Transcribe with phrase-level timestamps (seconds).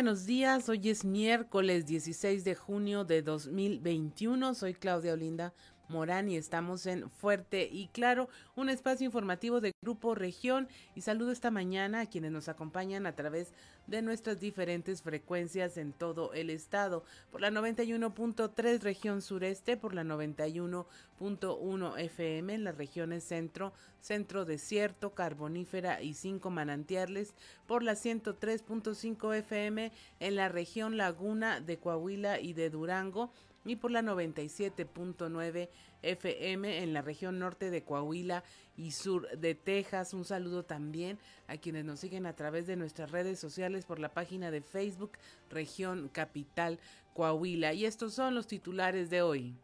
[0.00, 0.66] buenos días.
[0.70, 4.54] Hoy es miércoles 16 de junio de 2021.
[4.54, 5.52] Soy Claudia Olinda
[5.90, 10.68] Morán y estamos en Fuerte y Claro, un espacio informativo de Grupo Región.
[10.94, 13.52] Y saludo esta mañana a quienes nos acompañan a través
[13.88, 17.04] de nuestras diferentes frecuencias en todo el estado.
[17.32, 25.12] Por la 91.3 región sureste, por la 91.1 FM en las regiones centro, centro desierto,
[25.14, 27.34] carbonífera y cinco manantiales,
[27.66, 33.32] por la 103.5 FM en la región laguna de Coahuila y de Durango
[33.64, 35.68] y por la 97.9
[36.02, 38.42] FM en la región norte de Coahuila
[38.76, 40.14] y sur de Texas.
[40.14, 44.14] Un saludo también a quienes nos siguen a través de nuestras redes sociales por la
[44.14, 45.12] página de Facebook
[45.50, 46.78] Región Capital
[47.14, 47.74] Coahuila.
[47.74, 49.54] Y estos son los titulares de hoy.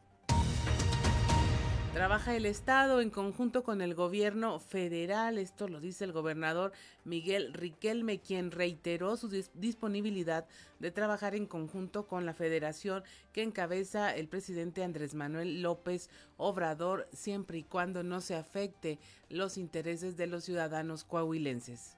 [1.97, 6.73] Trabaja el Estado en conjunto con el gobierno federal, esto lo dice el gobernador
[7.05, 10.47] Miguel Riquelme, quien reiteró su disponibilidad
[10.79, 17.09] de trabajar en conjunto con la federación que encabeza el presidente Andrés Manuel López Obrador,
[17.15, 18.99] siempre y cuando no se afecte
[19.31, 21.97] los intereses de los ciudadanos coahuilenses.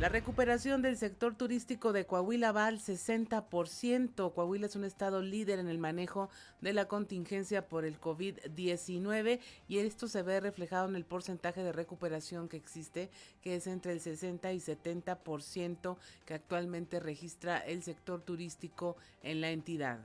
[0.00, 4.34] La recuperación del sector turístico de Coahuila va al 60%.
[4.34, 9.78] Coahuila es un estado líder en el manejo de la contingencia por el COVID-19 y
[9.78, 13.08] esto se ve reflejado en el porcentaje de recuperación que existe,
[13.40, 19.50] que es entre el 60 y 70% que actualmente registra el sector turístico en la
[19.50, 20.00] entidad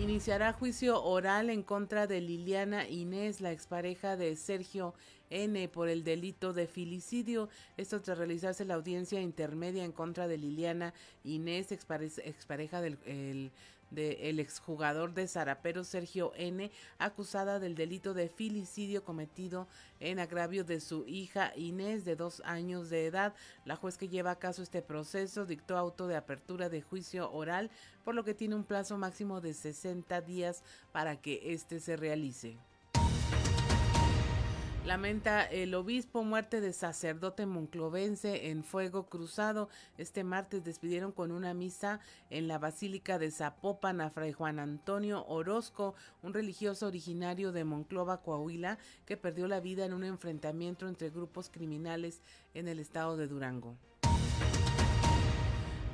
[0.00, 4.94] iniciará juicio oral en contra de Liliana Inés, la expareja de Sergio
[5.28, 7.48] N por el delito de filicidio.
[7.76, 13.50] Esto tras realizarse la audiencia intermedia en contra de Liliana Inés, expareja del
[13.90, 19.66] del exjugador de Zarapero Sergio N, acusada del delito de filicidio cometido
[19.98, 23.34] en agravio de su hija Inés de dos años de edad.
[23.64, 27.70] La juez que lleva a caso este proceso dictó auto de apertura de juicio oral,
[28.04, 30.62] por lo que tiene un plazo máximo de 60 días
[30.92, 32.58] para que éste se realice.
[34.86, 39.68] Lamenta el obispo muerte de sacerdote monclovense en fuego cruzado.
[39.98, 45.26] Este martes despidieron con una misa en la Basílica de Zapopan a Fray Juan Antonio
[45.26, 51.10] Orozco, un religioso originario de Monclova, Coahuila, que perdió la vida en un enfrentamiento entre
[51.10, 52.22] grupos criminales
[52.54, 53.76] en el estado de Durango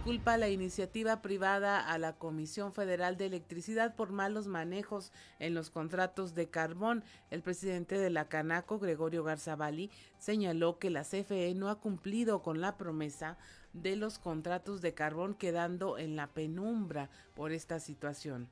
[0.06, 5.69] culpa la iniciativa privada a la Comisión Federal de Electricidad por malos manejos en los
[5.69, 7.03] contratos de carbón.
[7.33, 12.61] El presidente de la Canaco, Gregorio Garzabali, señaló que la CFE no ha cumplido con
[12.61, 13.37] la promesa
[13.72, 18.49] de los contratos de carbón quedando en la penumbra por esta situación.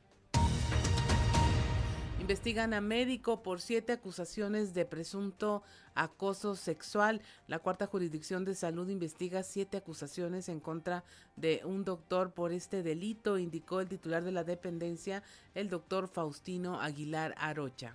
[2.24, 5.62] Investigan a médico por siete acusaciones de presunto
[5.94, 7.20] acoso sexual.
[7.48, 11.04] La cuarta jurisdicción de salud investiga siete acusaciones en contra
[11.36, 15.22] de un doctor por este delito, indicó el titular de la dependencia,
[15.54, 17.94] el doctor Faustino Aguilar Arocha.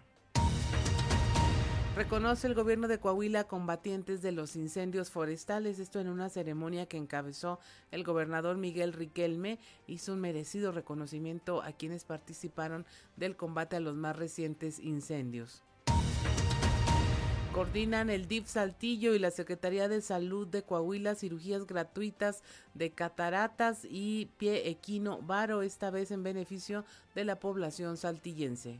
[1.99, 6.95] Reconoce el gobierno de Coahuila combatientes de los incendios forestales, esto en una ceremonia que
[6.95, 7.59] encabezó
[7.91, 12.85] el gobernador Miguel Riquelme, hizo un merecido reconocimiento a quienes participaron
[13.17, 15.61] del combate a los más recientes incendios.
[17.51, 22.43] Coordinan el DIF Saltillo y la Secretaría de Salud de Coahuila cirugías gratuitas
[22.75, 28.79] de cataratas y pie equino varo, esta vez en beneficio de la población saltillense.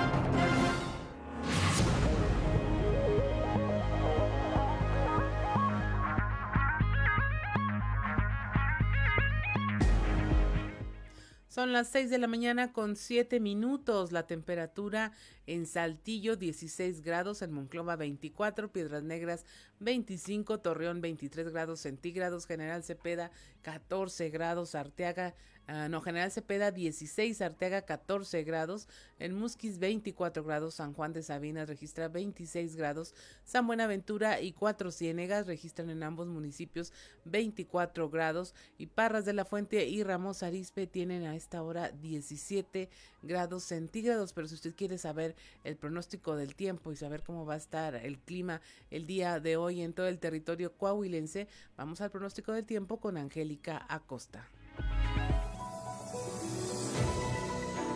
[11.61, 14.11] Son las 6 de la mañana con 7 minutos.
[14.11, 15.11] La temperatura
[15.45, 19.45] en Saltillo 16 grados, en Monclova 24, Piedras Negras
[19.79, 23.29] 25, Torreón 23 grados centígrados, General Cepeda
[23.61, 25.35] 14 grados, Arteaga
[25.67, 31.23] Ah, no, General Cepeda 16, Arteaga 14 grados, en Musquis 24 grados, San Juan de
[31.23, 33.13] Sabinas registra 26 grados,
[33.45, 36.91] San Buenaventura y Cuatro Ciénegas registran en ambos municipios
[37.25, 42.89] 24 grados y Parras de la Fuente y Ramos Arispe tienen a esta hora 17
[43.21, 47.53] grados centígrados, pero si usted quiere saber el pronóstico del tiempo y saber cómo va
[47.53, 51.47] a estar el clima el día de hoy en todo el territorio coahuilense,
[51.77, 54.49] vamos al pronóstico del tiempo con Angélica Acosta.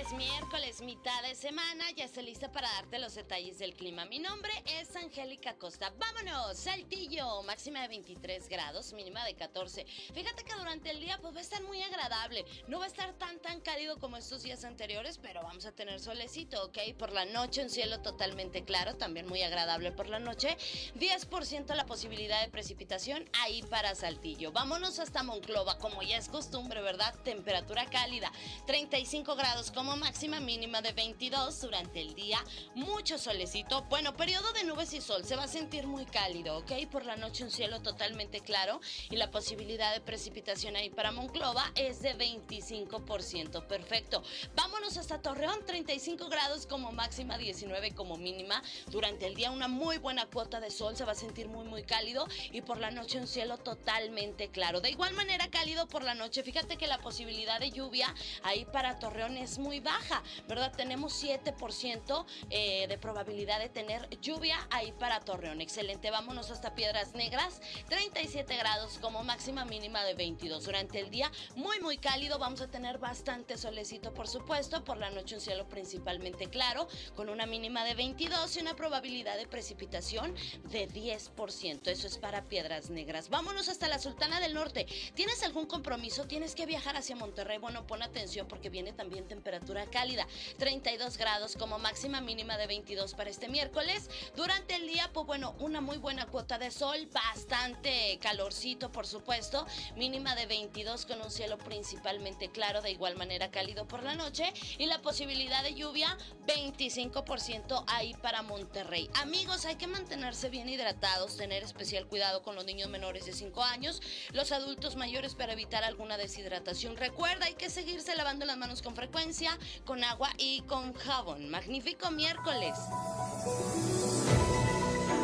[0.00, 4.06] Es miércoles, mitad de semana, ya estoy lista para darte los detalles del clima.
[4.06, 5.92] Mi nombre es Angélica Costa.
[5.98, 9.84] Vámonos, Saltillo, máxima de 23 grados, mínima de 14.
[10.14, 13.12] Fíjate que durante el día pues va a estar muy agradable, no va a estar
[13.18, 16.78] tan tan cálido como estos días anteriores, pero vamos a tener solecito, ¿ok?
[16.98, 20.56] Por la noche un cielo totalmente claro, también muy agradable por la noche.
[20.98, 24.50] 10% la posibilidad de precipitación ahí para Saltillo.
[24.50, 27.14] Vámonos hasta Monclova, como ya es costumbre, ¿verdad?
[27.22, 28.32] Temperatura cálida,
[28.66, 32.44] 35 grados como máxima mínima de 22 durante el día.
[32.74, 33.82] Mucho solecito.
[33.90, 35.24] Bueno, periodo de nubes y sol.
[35.24, 36.72] Se va a sentir muy cálido, ¿ok?
[36.90, 41.72] Por la noche un cielo totalmente claro y la posibilidad de precipitación ahí para Monclova
[41.74, 43.66] es de 25%.
[43.66, 44.22] Perfecto.
[44.54, 48.62] Vámonos hasta Torreón, 35 grados como máxima, 19 como mínima.
[48.86, 50.96] Durante el día una muy buena cuota de sol.
[50.96, 54.80] Se va a sentir muy, muy cálido y por la noche un cielo totalmente claro.
[54.80, 56.42] De igual manera cálido por la noche.
[56.42, 60.72] Fíjate que la posibilidad de lluvia ahí para Torreón es muy baja, ¿verdad?
[60.76, 65.60] Tenemos 7% eh, de probabilidad de tener lluvia ahí para Torreón.
[65.60, 70.64] Excelente, vámonos hasta Piedras Negras, 37 grados como máxima mínima de 22.
[70.64, 75.10] Durante el día muy muy cálido, vamos a tener bastante solecito por supuesto, por la
[75.10, 80.34] noche un cielo principalmente claro, con una mínima de 22 y una probabilidad de precipitación
[80.70, 81.88] de 10%.
[81.88, 83.28] Eso es para Piedras Negras.
[83.28, 84.86] Vámonos hasta la Sultana del Norte.
[85.14, 86.26] ¿Tienes algún compromiso?
[86.26, 87.58] ¿Tienes que viajar hacia Monterrey?
[87.58, 90.26] Bueno, pon atención porque viene también temperatura cálida,
[90.58, 94.10] 32 grados como máxima mínima de 22 para este miércoles.
[94.36, 99.66] Durante el día, pues bueno, una muy buena cuota de sol, bastante calorcito, por supuesto,
[99.96, 104.52] mínima de 22 con un cielo principalmente claro, de igual manera cálido por la noche
[104.78, 106.16] y la posibilidad de lluvia
[106.46, 109.08] 25% ahí para Monterrey.
[109.14, 113.62] Amigos, hay que mantenerse bien hidratados, tener especial cuidado con los niños menores de 5
[113.62, 114.00] años,
[114.32, 116.96] los adultos mayores para evitar alguna deshidratación.
[116.96, 121.50] Recuerda, hay que seguirse lavando las manos con frecuencia, con agua y con jabón.
[121.50, 122.76] Magnífico miércoles.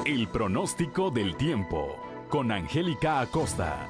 [0.04, 1.96] El pronóstico del tiempo
[2.28, 3.88] con Angélica Acosta.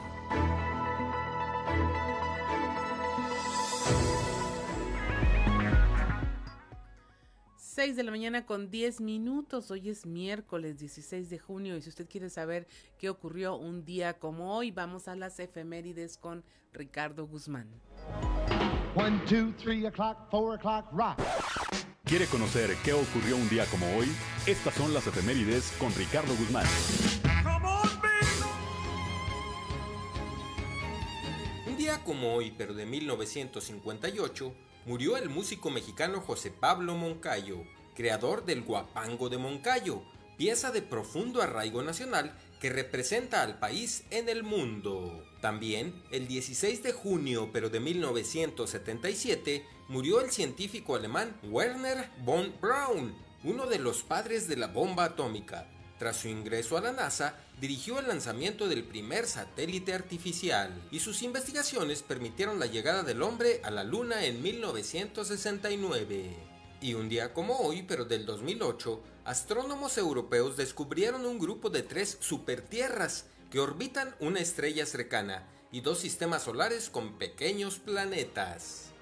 [7.77, 9.71] Seis de la mañana con 10 minutos.
[9.71, 12.67] Hoy es miércoles 16 de junio y si usted quiere saber
[12.97, 16.43] qué ocurrió un día como hoy, vamos a las efemérides con
[16.73, 17.69] Ricardo Guzmán.
[18.97, 21.19] One, two, three o'clock, four o'clock, rock.
[22.05, 24.07] ¿Quiere conocer qué ocurrió un día como hoy?
[24.47, 26.65] Estas son las efemérides con Ricardo Guzmán.
[31.67, 34.55] Un día como hoy, pero de 1958,
[34.87, 37.65] murió el músico mexicano José Pablo Moncayo,
[37.95, 40.05] creador del Guapango de Moncayo,
[40.39, 45.23] pieza de profundo arraigo nacional que representa al país en el mundo.
[45.47, 53.15] También, el 16 de junio pero de 1977, murió el científico alemán Werner von Braun,
[53.45, 55.71] uno de los padres de la bomba atómica.
[56.01, 61.23] Tras su ingreso a la NASA, dirigió el lanzamiento del primer satélite artificial y sus
[61.23, 66.27] investigaciones permitieron la llegada del hombre a la Luna en 1969.
[66.81, 72.19] Y un día como hoy, pero del 2008, astrónomos europeos descubrieron un grupo de tres
[72.19, 78.93] supertierras que orbitan una estrella cercana y dos sistemas solares con pequeños planetas.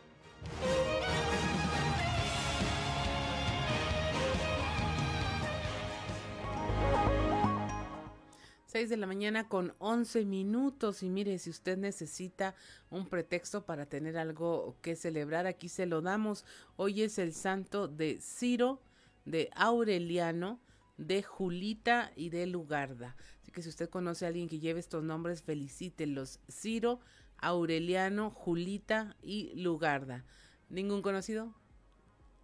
[8.75, 12.57] 6 de la mañana con 11 minutos y mire, si usted necesita
[12.91, 16.45] un pretexto para tener algo que celebrar, aquí se lo damos.
[16.75, 18.83] Hoy es el santo de Ciro,
[19.25, 20.59] de Aureliano,
[20.97, 23.15] de Julita y de Lugarda.
[23.55, 26.41] Que si usted conoce a alguien que lleve estos nombres, felicítelos.
[26.51, 26.99] Ciro,
[27.39, 30.25] Aureliano, Julita y Lugarda.
[30.71, 31.55] ¿Ningún conocido?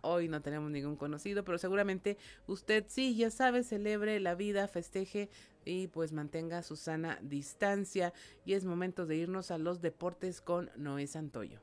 [0.02, 5.28] Hoy no tenemos ningún conocido, pero seguramente usted sí, ya sabe, celebre la vida, festeje
[5.64, 8.14] y pues mantenga su sana distancia.
[8.46, 11.60] Y es momento de irnos a los deportes con Noé Santoyo.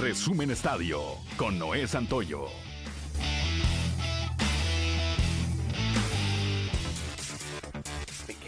[0.00, 1.00] Resumen Estadio
[1.36, 2.46] con Noé Santoyo.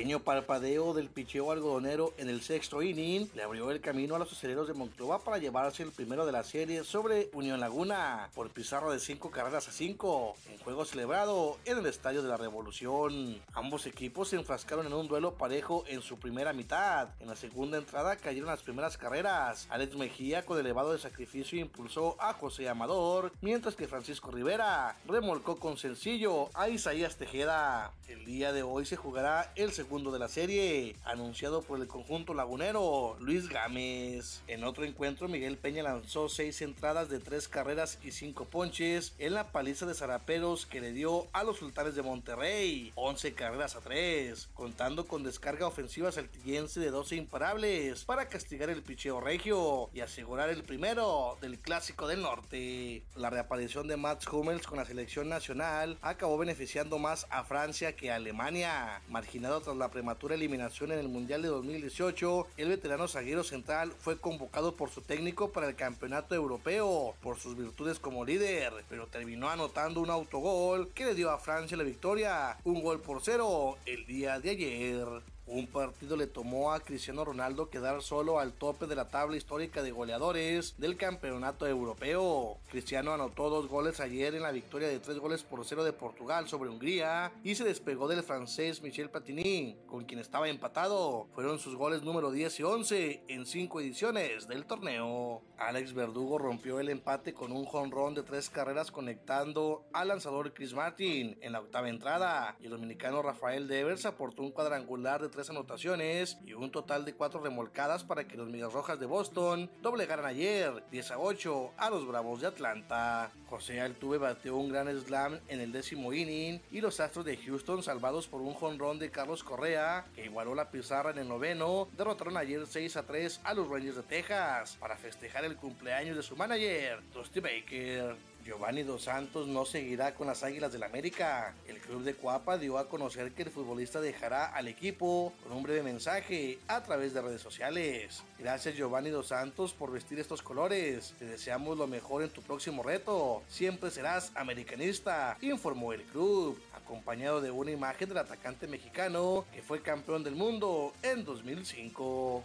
[0.05, 4.31] Pequeño parpadeo del picheo algodonero en el sexto inning le abrió el camino a los
[4.31, 8.93] aceleros de Monclova para llevarse el primero de la serie sobre Unión Laguna por pizarra
[8.93, 13.41] de cinco carreras a cinco en juego celebrado en el Estadio de la Revolución.
[13.55, 17.09] Ambos equipos se enfrascaron en un duelo parejo en su primera mitad.
[17.19, 19.67] En la segunda entrada cayeron las primeras carreras.
[19.71, 25.57] Alex Mejía con elevado de sacrificio impulsó a José Amador, mientras que Francisco Rivera remolcó
[25.57, 27.95] con sencillo a Isaías Tejeda.
[28.07, 32.35] El día de hoy se jugará el segundo de la serie, anunciado por el conjunto
[32.35, 34.43] lagunero, Luis Gámez.
[34.49, 39.35] En otro encuentro, Miguel Peña lanzó seis entradas de tres carreras y cinco ponches en
[39.35, 43.83] la paliza de Zaraperos que le dio a los sultanes de Monterrey, 11 carreras a
[43.83, 50.01] 3, contando con descarga ofensiva saltillense de 12 imparables para castigar el picheo regio y
[50.01, 53.05] asegurar el primero del Clásico del Norte.
[53.15, 58.11] La reaparición de Mats Hummels con la selección nacional acabó beneficiando más a Francia que
[58.11, 63.45] a Alemania, marginado tras la prematura eliminación en el Mundial de 2018, el veterano zaguero
[63.45, 68.73] central fue convocado por su técnico para el campeonato europeo por sus virtudes como líder,
[68.89, 73.23] pero terminó anotando un autogol que le dio a Francia la victoria, un gol por
[73.23, 75.34] cero el día de ayer.
[75.47, 79.83] Un partido le tomó a Cristiano Ronaldo quedar solo al tope de la tabla histórica
[79.83, 82.57] de goleadores del campeonato europeo.
[82.71, 86.49] Cristiano anotó dos goles ayer en la victoria de tres goles por cero de Portugal
[86.49, 91.27] sobre Hungría y se despegó del francés Michel Platini, con quien estaba empatado.
[91.35, 95.43] Fueron sus goles número 10 y 11 en cinco ediciones del torneo.
[95.59, 100.73] Alex Verdugo rompió el empate con un jonrón de tres carreras conectando al lanzador Chris
[100.73, 105.51] Martin en la octava entrada y el dominicano Rafael Devers aportó un cuadrangular de tres
[105.51, 110.25] anotaciones y un total de cuatro remolcadas para que los Medias Rojas de Boston doblegaran
[110.25, 113.31] ayer 10 a 8 a los Bravos de Atlanta.
[113.51, 117.83] José Altuve bateó un gran slam en el décimo inning y los Astros de Houston
[117.83, 122.37] salvados por un jonrón de Carlos Correa que igualó la pizarra en el noveno derrotaron
[122.37, 126.37] ayer 6 a 3 a los Rangers de Texas para festejar el cumpleaños de su
[126.37, 128.34] manager Dusty Baker.
[128.45, 131.55] Giovanni Dos Santos no seguirá con las Águilas del América.
[131.67, 135.63] El club de Cuapa dio a conocer que el futbolista dejará al equipo con un
[135.63, 138.23] breve mensaje a través de redes sociales.
[138.39, 141.15] Gracias Giovanni Dos Santos por vestir estos colores.
[141.19, 143.43] Te deseamos lo mejor en tu próximo reto.
[143.49, 149.81] Siempre serás americanista, informó el club, acompañado de una imagen del atacante mexicano que fue
[149.81, 152.45] campeón del mundo en 2005.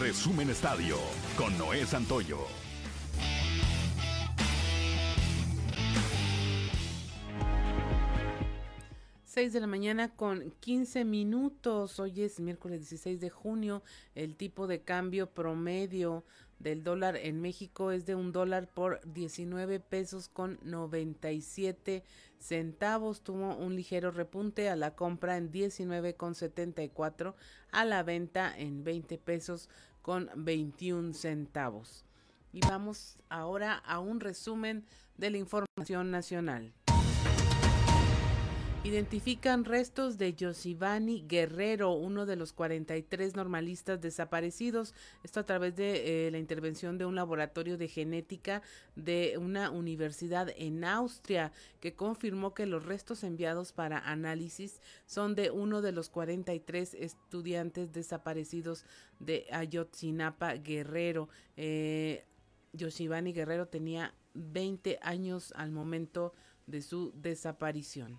[0.00, 0.96] Resumen Estadio
[1.36, 2.71] con Noé Santoyo.
[9.32, 11.98] 6 de la mañana con 15 minutos.
[11.98, 13.82] Hoy es miércoles 16 de junio.
[14.14, 16.22] El tipo de cambio promedio
[16.58, 22.04] del dólar en México es de un dólar por 19 pesos con 97
[22.38, 23.22] centavos.
[23.22, 27.34] Tuvo un ligero repunte a la compra en 19 con 74,
[27.70, 29.70] a la venta en 20 pesos
[30.02, 32.04] con 21 centavos.
[32.52, 34.84] Y vamos ahora a un resumen
[35.16, 36.74] de la información nacional.
[38.84, 44.92] Identifican restos de Yosivani Guerrero, uno de los 43 normalistas desaparecidos.
[45.22, 48.60] Esto a través de eh, la intervención de un laboratorio de genética
[48.96, 55.52] de una universidad en Austria, que confirmó que los restos enviados para análisis son de
[55.52, 58.84] uno de los 43 estudiantes desaparecidos
[59.20, 61.28] de Ayotzinapa Guerrero.
[61.56, 62.24] Eh,
[62.72, 66.34] Guerrero tenía 20 años al momento
[66.66, 68.18] de su desaparición.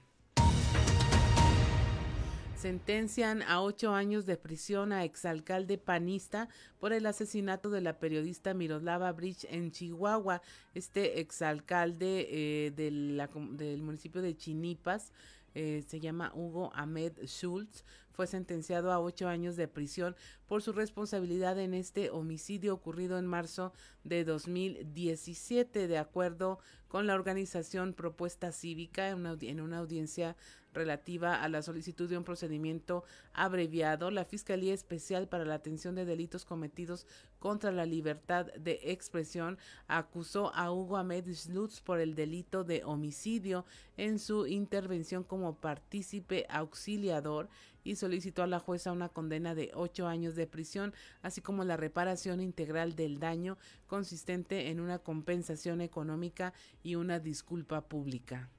[2.64, 6.48] Sentencian a ocho años de prisión a exalcalde panista
[6.80, 10.42] por el asesinato de la periodista Miroslava Bridge en Chihuahua.
[10.74, 15.12] Este exalcalde eh, del municipio de Chinipas
[15.56, 20.16] eh, se llama Hugo Ahmed Schultz, fue sentenciado a ocho años de prisión
[20.48, 23.74] por su responsabilidad en este homicidio ocurrido en marzo
[24.06, 30.38] de 2017, de acuerdo con la organización Propuesta Cívica en una, en una audiencia
[30.74, 33.04] relativa a la solicitud de un procedimiento
[33.34, 37.08] abreviado, la Fiscalía Especial para la Atención de Delitos Cometidos
[37.40, 43.66] contra la Libertad de Expresión acusó a Hugo Ahmed Slutz por el delito de homicidio
[43.98, 47.50] en su intervención como partícipe auxiliador
[47.84, 51.78] y solicitó a la jueza una condena de ocho años de prisión, así como la
[51.78, 58.50] reparación integral del daño consistente en una compensación económica y una disculpa pública.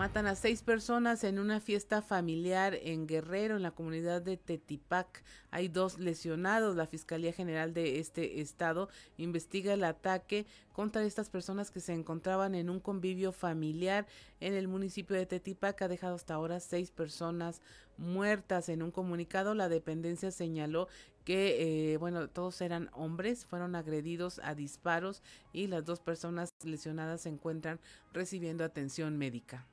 [0.00, 5.22] Matan a seis personas en una fiesta familiar en Guerrero, en la comunidad de Tetipac.
[5.50, 6.74] Hay dos lesionados.
[6.74, 8.88] La Fiscalía General de este estado
[9.18, 14.06] investiga el ataque contra estas personas que se encontraban en un convivio familiar
[14.40, 15.82] en el municipio de Tetipac.
[15.82, 17.60] Ha dejado hasta ahora seis personas
[17.98, 18.70] muertas.
[18.70, 20.88] En un comunicado, la dependencia señaló
[21.26, 27.20] que, eh, bueno, todos eran hombres, fueron agredidos a disparos y las dos personas lesionadas
[27.20, 27.80] se encuentran
[28.14, 29.66] recibiendo atención médica.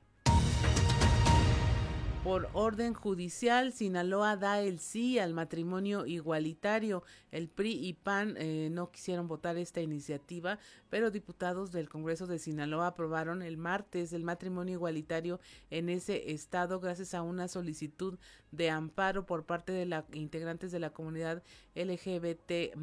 [2.24, 7.04] Por orden judicial, Sinaloa da el sí al matrimonio igualitario.
[7.30, 10.58] El PRI y PAN eh, no quisieron votar esta iniciativa,
[10.90, 15.38] pero diputados del Congreso de Sinaloa aprobaron el martes el matrimonio igualitario
[15.70, 18.18] en ese estado gracias a una solicitud
[18.50, 21.42] de amparo por parte de integrantes de la comunidad
[21.74, 22.74] LGBT.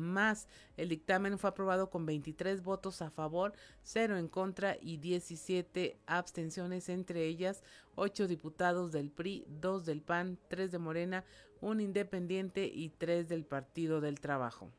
[0.77, 6.89] El dictamen fue aprobado con 23 votos a favor, 0 en contra y 17 abstenciones,
[6.89, 7.63] entre ellas
[7.95, 11.25] 8 diputados del PRI, 2 del PAN, 3 de Morena,
[11.61, 14.71] un independiente y 3 del Partido del Trabajo.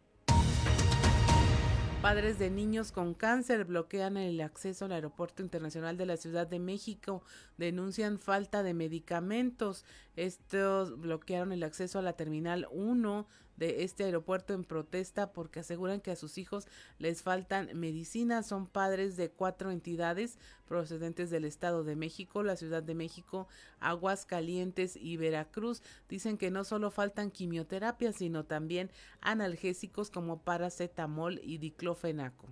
[2.02, 6.60] Padres de niños con cáncer bloquean el acceso al Aeropuerto Internacional de la Ciudad de
[6.60, 7.24] México.
[7.56, 9.84] Denuncian falta de medicamentos.
[10.16, 16.00] Estos bloquearon el acceso a la Terminal 1 de este aeropuerto en protesta porque aseguran
[16.00, 16.66] que a sus hijos
[16.98, 18.46] les faltan medicinas.
[18.46, 23.48] Son padres de cuatro entidades procedentes del Estado de México, la Ciudad de México,
[23.80, 25.82] Aguascalientes y Veracruz.
[26.08, 32.48] Dicen que no solo faltan quimioterapias, sino también analgésicos como paracetamol y diclofenaco.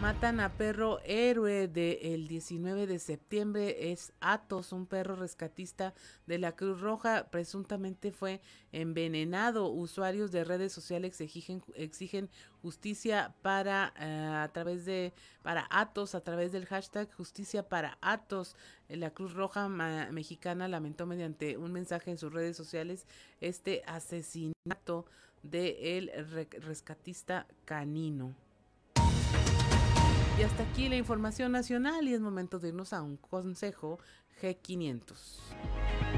[0.00, 3.92] Matan a perro héroe del 19 de septiembre.
[3.92, 5.94] Es Atos, un perro rescatista
[6.26, 7.28] de la Cruz Roja.
[7.30, 8.40] Presuntamente fue
[8.72, 9.68] envenenado.
[9.68, 16.52] Usuarios de redes sociales exigen, justicia para eh, a través de para Atos a través
[16.52, 18.56] del hashtag justicia para Atos.
[18.88, 23.06] La Cruz Roja mexicana lamentó mediante un mensaje en sus redes sociales
[23.40, 25.06] este asesinato
[25.42, 26.10] de el
[26.60, 28.34] rescatista canino.
[30.36, 34.00] Y hasta aquí la información nacional y es momento de irnos a un consejo
[34.42, 36.13] G500.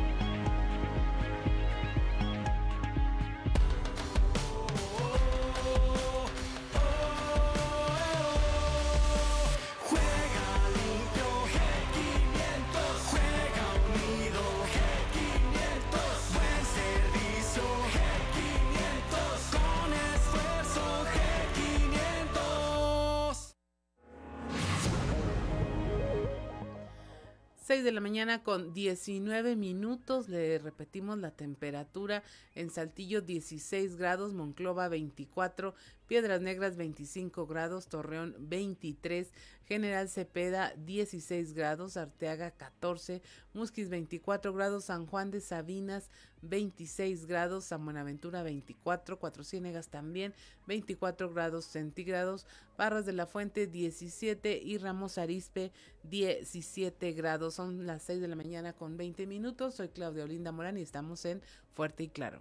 [27.67, 30.29] 6 de la mañana con 19 minutos.
[30.29, 32.23] Le repetimos la temperatura
[32.55, 35.75] en Saltillo 16 grados, Monclova 24,
[36.07, 39.33] Piedras Negras 25 grados, Torreón 23,
[39.67, 43.21] General Cepeda 16 grados, Arteaga 14,
[43.53, 46.11] Musquis 24 grados, San Juan de Sabinas
[46.43, 50.35] 26 grados, San Buenaventura 24, Cuatro Ciénegas también
[50.67, 52.47] 24 grados centígrados,
[52.79, 55.73] Barras de la Fuente 17 y Ramos Arispe
[56.05, 57.55] 17 grados.
[57.55, 59.75] Son las 6 de la mañana con 20 minutos.
[59.75, 61.43] Soy Claudia Olinda Morán y estamos en
[61.75, 62.41] Fuerte y Claro.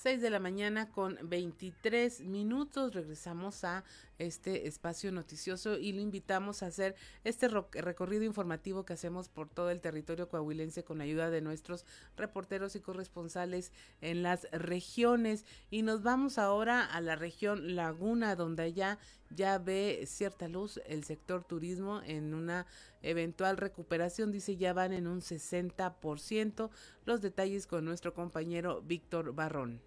[0.00, 2.94] 6 de la mañana con 23 minutos.
[2.94, 3.82] Regresamos a
[4.18, 9.70] este espacio noticioso y lo invitamos a hacer este recorrido informativo que hacemos por todo
[9.70, 11.84] el territorio coahuilense con ayuda de nuestros
[12.16, 15.44] reporteros y corresponsales en las regiones.
[15.68, 21.02] Y nos vamos ahora a la región Laguna, donde allá ya ve cierta luz el
[21.02, 22.66] sector turismo en una
[23.02, 26.70] eventual recuperación, dice ya van en un 60%.
[27.04, 29.80] Los detalles con nuestro compañero Víctor Barrón.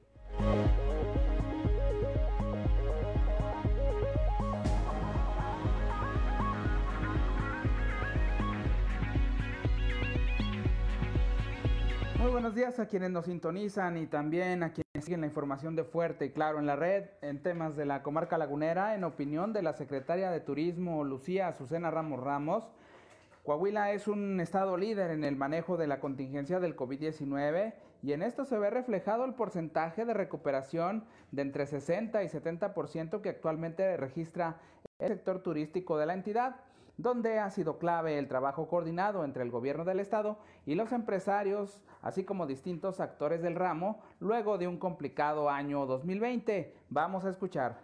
[12.21, 15.83] Muy buenos días a quienes nos sintonizan y también a quienes siguen la información de
[15.83, 18.93] Fuerte y Claro en la red en temas de la comarca lagunera.
[18.93, 22.69] En opinión de la secretaria de Turismo Lucía Azucena Ramos Ramos,
[23.43, 27.73] Coahuila es un estado líder en el manejo de la contingencia del COVID-19
[28.03, 33.21] y en esto se ve reflejado el porcentaje de recuperación de entre 60 y 70%
[33.21, 34.59] que actualmente registra
[34.99, 36.57] el sector turístico de la entidad,
[36.97, 41.81] donde ha sido clave el trabajo coordinado entre el gobierno del estado y los empresarios,
[42.03, 46.75] así como distintos actores del ramo, luego de un complicado año 2020.
[46.89, 47.79] Vamos a escuchar.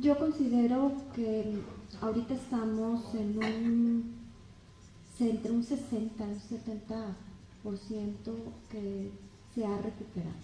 [0.00, 1.60] Yo considero que
[2.00, 4.20] ahorita estamos en un
[5.20, 7.14] entre un 60 y un 70%
[8.70, 9.10] que
[9.54, 10.34] se ha recuperado.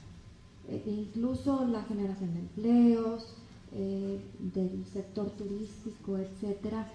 [0.69, 3.37] Eh, incluso la generación de empleos,
[3.73, 6.93] eh, del sector turístico, etcétera,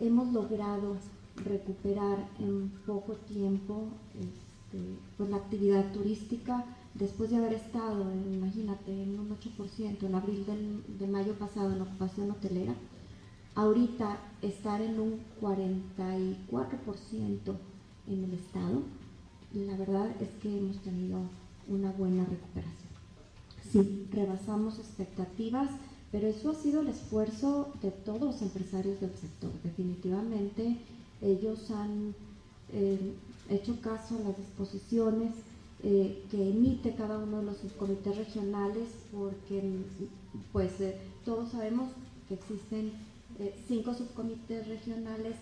[0.00, 0.96] hemos logrado
[1.36, 3.84] recuperar en poco tiempo
[4.18, 4.84] este,
[5.16, 10.44] pues la actividad turística después de haber estado, imagínate, en un 8% en abril
[10.98, 12.74] de mayo pasado en ocupación hotelera,
[13.54, 17.56] ahorita estar en un 44%
[18.08, 18.82] en el estado,
[19.54, 21.20] la verdad es que hemos tenido
[21.68, 22.90] una buena recuperación.
[23.70, 25.70] Sí, rebasamos expectativas,
[26.10, 29.50] pero eso ha sido el esfuerzo de todos los empresarios del sector.
[29.62, 30.78] Definitivamente
[31.22, 32.14] ellos han
[32.72, 33.14] eh,
[33.48, 35.32] hecho caso a las disposiciones
[35.82, 39.62] eh, que emite cada uno de los subcomités regionales, porque
[40.52, 41.90] pues eh, todos sabemos
[42.28, 42.92] que existen
[43.66, 45.36] cinco subcomités regionales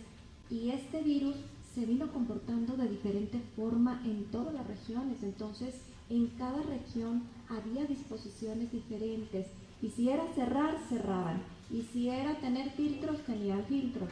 [0.51, 1.37] y este virus
[1.75, 5.81] se vino comportando de diferente forma en todas las regiones, entonces
[6.11, 9.47] en cada región había disposiciones diferentes.
[9.83, 11.41] Y si era cerrar, cerraban.
[11.71, 14.09] Y si era tener filtros, tenían filtros.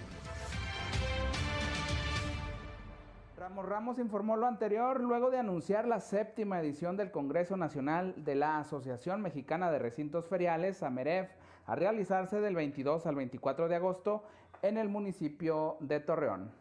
[3.37, 8.35] Ramos Ramos informó lo anterior luego de anunciar la séptima edición del Congreso Nacional de
[8.35, 11.31] la Asociación Mexicana de Recintos Feriales, AMEREF,
[11.66, 14.24] a realizarse del 22 al 24 de agosto
[14.62, 16.52] en el municipio de Torreón.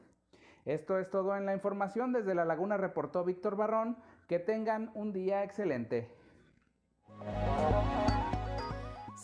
[0.65, 2.11] Esto es todo en la información.
[2.11, 3.97] Desde La Laguna reportó Víctor Barrón.
[4.27, 6.09] Que tengan un día excelente.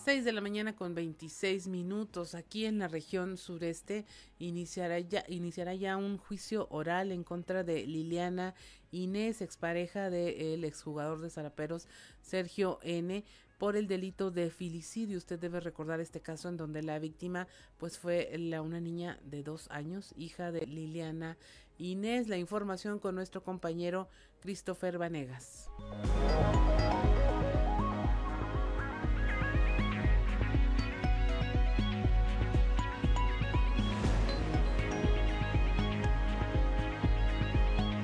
[0.03, 2.35] 6 de la mañana con 26 minutos.
[2.35, 4.05] Aquí en la región sureste
[4.37, 8.53] iniciará ya, iniciará ya un juicio oral en contra de Liliana
[8.91, 11.87] Inés, expareja del exjugador de Zaraperos
[12.21, 13.23] Sergio N
[13.61, 15.19] por el delito de filicidio.
[15.19, 17.47] Usted debe recordar este caso en donde la víctima
[17.77, 21.37] pues fue la, una niña de dos años, hija de Liliana
[21.77, 22.27] Inés.
[22.27, 25.69] La información con nuestro compañero Christopher Vanegas.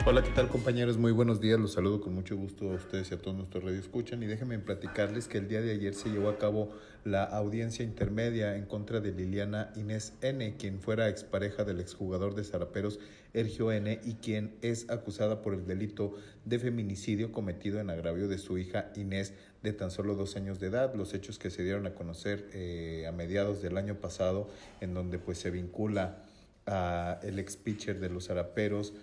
[0.09, 0.97] Hola, ¿qué tal compañeros?
[0.97, 3.77] Muy buenos días, los saludo con mucho gusto a ustedes y a todos nuestros radio
[3.77, 6.69] escuchan y déjenme platicarles que el día de ayer se llevó a cabo
[7.03, 12.45] la audiencia intermedia en contra de Liliana Inés N., quien fuera expareja del exjugador de
[12.45, 13.01] Zaraperos
[13.33, 13.99] Ergio N.
[14.01, 16.15] y quien es acusada por el delito
[16.45, 20.67] de feminicidio cometido en agravio de su hija Inés de tan solo dos años de
[20.67, 20.95] edad.
[20.95, 24.47] Los hechos que se dieron a conocer eh, a mediados del año pasado,
[24.79, 26.23] en donde pues se vincula
[26.65, 28.93] a el ex pitcher de los Zaraperos,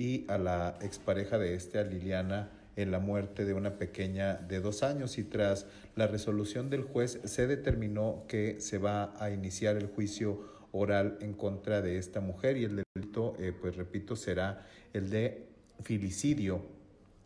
[0.00, 4.60] y a la expareja de este, a Liliana, en la muerte de una pequeña de
[4.60, 9.76] dos años y tras la resolución del juez se determinó que se va a iniciar
[9.76, 10.40] el juicio
[10.72, 15.44] oral en contra de esta mujer y el delito, eh, pues repito, será el de
[15.82, 16.64] filicidio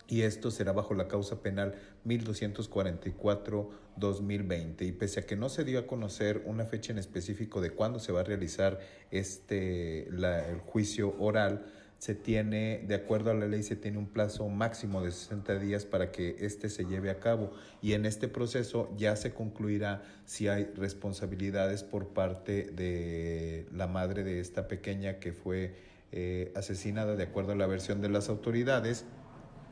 [0.08, 4.84] y esto será bajo la causa penal 1244-2020.
[4.84, 8.00] Y pese a que no se dio a conocer una fecha en específico de cuándo
[8.00, 8.80] se va a realizar
[9.12, 11.66] este, el juicio oral,
[12.04, 15.86] se tiene, de acuerdo a la ley, se tiene un plazo máximo de 60 días
[15.86, 20.48] para que éste se lleve a cabo y en este proceso ya se concluirá si
[20.48, 25.76] hay responsabilidades por parte de la madre de esta pequeña que fue
[26.12, 29.06] eh, asesinada de acuerdo a la versión de las autoridades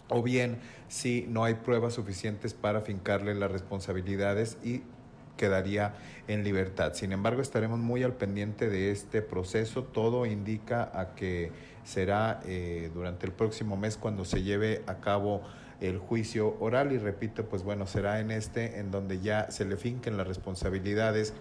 [0.09, 0.57] o bien
[0.89, 4.81] si no hay pruebas suficientes para fincarle las responsabilidades y
[5.37, 5.95] quedaría
[6.29, 6.95] en libertad.
[6.95, 9.83] Sin embargo, estaremos muy al pendiente de este proceso.
[9.83, 11.51] Todo indica a que
[11.85, 15.43] será eh, durante el próximo mes cuando se lleve a cabo
[15.81, 19.77] el juicio oral y repito, pues bueno, será en este en donde ya se le
[19.77, 21.35] finquen las responsabilidades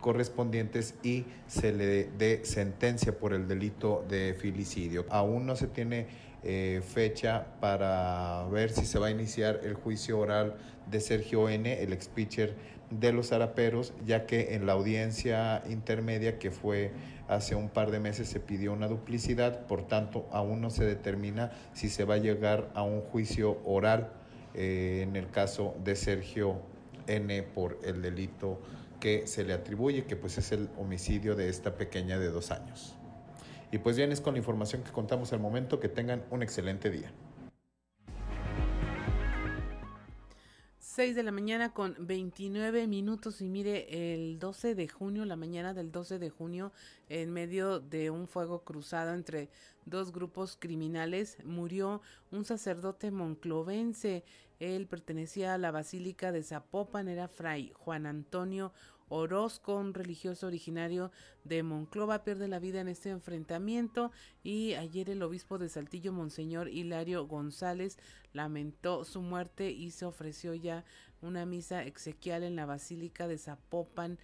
[0.00, 5.04] correspondientes y se le dé sentencia por el delito de filicidio.
[5.10, 6.06] Aún no se tiene
[6.42, 10.56] eh, fecha para ver si se va a iniciar el juicio oral
[10.90, 12.54] de Sergio N., el ex pitcher
[12.90, 16.92] de los Araperos, ya que en la audiencia intermedia que fue
[17.28, 21.52] hace un par de meses se pidió una duplicidad, por tanto aún no se determina
[21.72, 24.10] si se va a llegar a un juicio oral
[24.54, 26.60] eh, en el caso de Sergio
[27.06, 28.60] N por el delito
[29.00, 32.94] que se le atribuye, que pues es el homicidio de esta pequeña de dos años.
[33.70, 36.90] Y pues bien, es con la información que contamos al momento, que tengan un excelente
[36.90, 37.12] día.
[40.96, 45.74] 6 de la mañana con 29 minutos y mire, el 12 de junio, la mañana
[45.74, 46.72] del 12 de junio,
[47.10, 49.50] en medio de un fuego cruzado entre
[49.84, 54.24] dos grupos criminales, murió un sacerdote monclovense.
[54.58, 58.72] Él pertenecía a la Basílica de Zapopan, era fray Juan Antonio
[59.08, 61.10] Orozco, un religioso originario
[61.44, 64.10] de Monclova, pierde la vida en este enfrentamiento
[64.42, 67.98] y ayer el obispo de Saltillo, Monseñor Hilario González,
[68.32, 70.84] lamentó su muerte y se ofreció ya
[71.22, 74.18] una misa exequial en la Basílica de Zapopan,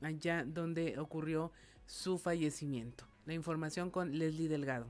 [0.00, 1.52] allá donde ocurrió
[1.86, 3.06] su fallecimiento.
[3.26, 4.86] La información con Leslie Delgado.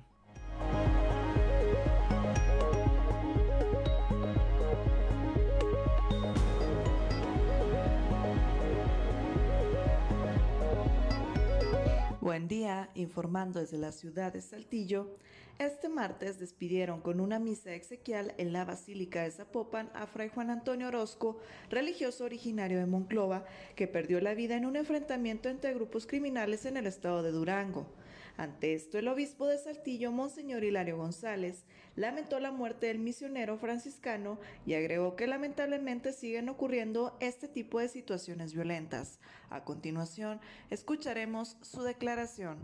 [12.25, 15.15] Buen día, informando desde la ciudad de Saltillo.
[15.59, 20.49] Este martes despidieron con una misa exequial en la Basílica de Zapopan a Fray Juan
[20.49, 23.45] Antonio Orozco, religioso originario de Monclova,
[23.77, 27.87] que perdió la vida en un enfrentamiento entre grupos criminales en el estado de Durango.
[28.37, 34.41] Ante esto, el obispo de Saltillo, Monseñor Hilario González, lamentó la muerte del misionero franciscano
[34.67, 39.21] y agregó que lamentablemente siguen ocurriendo este tipo de situaciones violentas.
[39.51, 42.59] A continuación, escucharemos su declaración.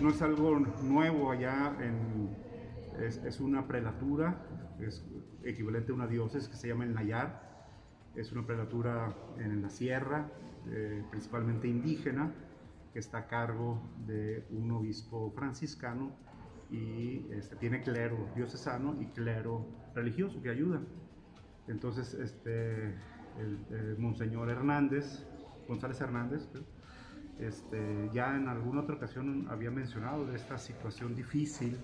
[0.00, 1.76] No es algo nuevo allá,
[3.00, 4.46] es, una prelatura,
[4.80, 5.04] es
[5.42, 7.68] equivalente a una diócesis que se llama el Nayar,
[8.14, 10.30] es una prelatura en la sierra,
[10.68, 12.32] eh, principalmente indígena,
[12.94, 16.16] que está a cargo de un obispo franciscano
[16.70, 20.80] y este, tiene clero diocesano y clero religioso que ayuda.
[21.66, 22.94] Entonces, este,
[23.40, 25.26] el, Monseñor Hernández,
[25.66, 26.48] González Hernández,
[27.40, 31.76] este, ya en alguna otra ocasión había mencionado de esta situación difícil.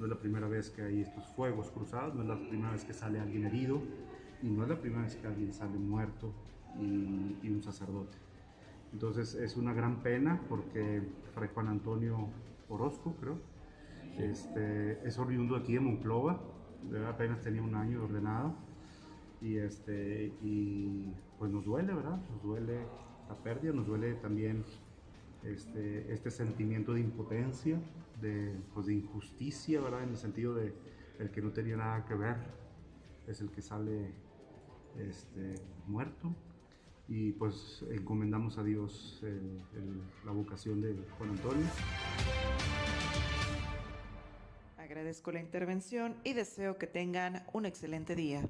[0.00, 2.84] No es la primera vez que hay estos fuegos cruzados, no es la primera vez
[2.84, 3.80] que sale alguien herido
[4.42, 6.34] y no es la primera vez que alguien sale muerto
[6.80, 8.27] y, y un sacerdote.
[8.92, 11.02] Entonces es una gran pena porque
[11.34, 12.28] Fray Juan Antonio
[12.68, 13.38] Orozco, creo,
[14.18, 16.40] este, es oriundo aquí de Monclova,
[17.08, 18.54] apenas tenía un año ordenado
[19.40, 22.20] y, este, y pues nos duele, ¿verdad?
[22.30, 22.80] Nos duele
[23.28, 24.64] la pérdida, nos duele también
[25.44, 27.80] este, este sentimiento de impotencia,
[28.20, 30.02] de, pues de injusticia, ¿verdad?
[30.02, 30.74] En el sentido de
[31.18, 32.36] el que no tenía nada que ver
[33.26, 34.12] es el que sale
[34.98, 35.54] este,
[35.86, 36.34] muerto
[37.08, 39.20] y pues encomendamos a Dios
[40.24, 41.66] la vocación de Juan Antonio.
[44.76, 48.46] Agradezco la intervención y deseo que tengan un excelente día.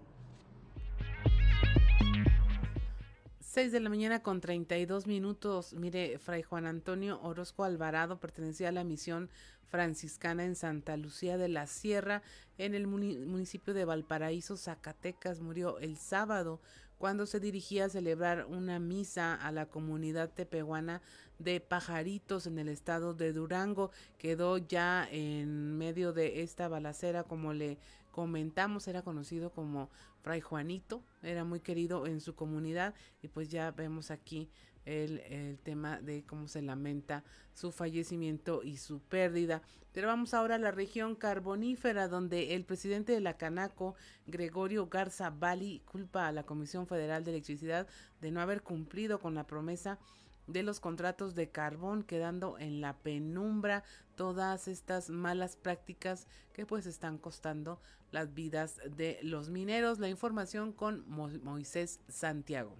[3.40, 5.72] 6 de la mañana con 32 minutos.
[5.72, 9.30] Mire, Fray Juan Antonio Orozco Alvarado pertenecía a la misión
[9.66, 12.22] franciscana en Santa Lucía de la Sierra,
[12.56, 15.40] en el municipio de Valparaíso, Zacatecas.
[15.40, 16.60] Murió el sábado
[16.98, 21.00] cuando se dirigía a celebrar una misa a la comunidad tepehuana
[21.38, 23.90] de Pajaritos en el estado de Durango.
[24.18, 27.78] Quedó ya en medio de esta balacera, como le
[28.10, 29.90] comentamos, era conocido como
[30.22, 34.50] Fray Juanito, era muy querido en su comunidad y pues ya vemos aquí
[34.88, 37.24] el, tema de cómo se lamenta
[37.54, 39.62] su fallecimiento y su pérdida.
[39.92, 43.94] Pero vamos ahora a la región carbonífera, donde el presidente de la Canaco,
[44.26, 47.86] Gregorio Garza Bali, culpa a la Comisión Federal de Electricidad
[48.20, 49.98] de no haber cumplido con la promesa
[50.46, 56.86] de los contratos de carbón, quedando en la penumbra todas estas malas prácticas que pues
[56.86, 59.98] están costando las vidas de los mineros.
[59.98, 62.76] La información con Moisés Santiago.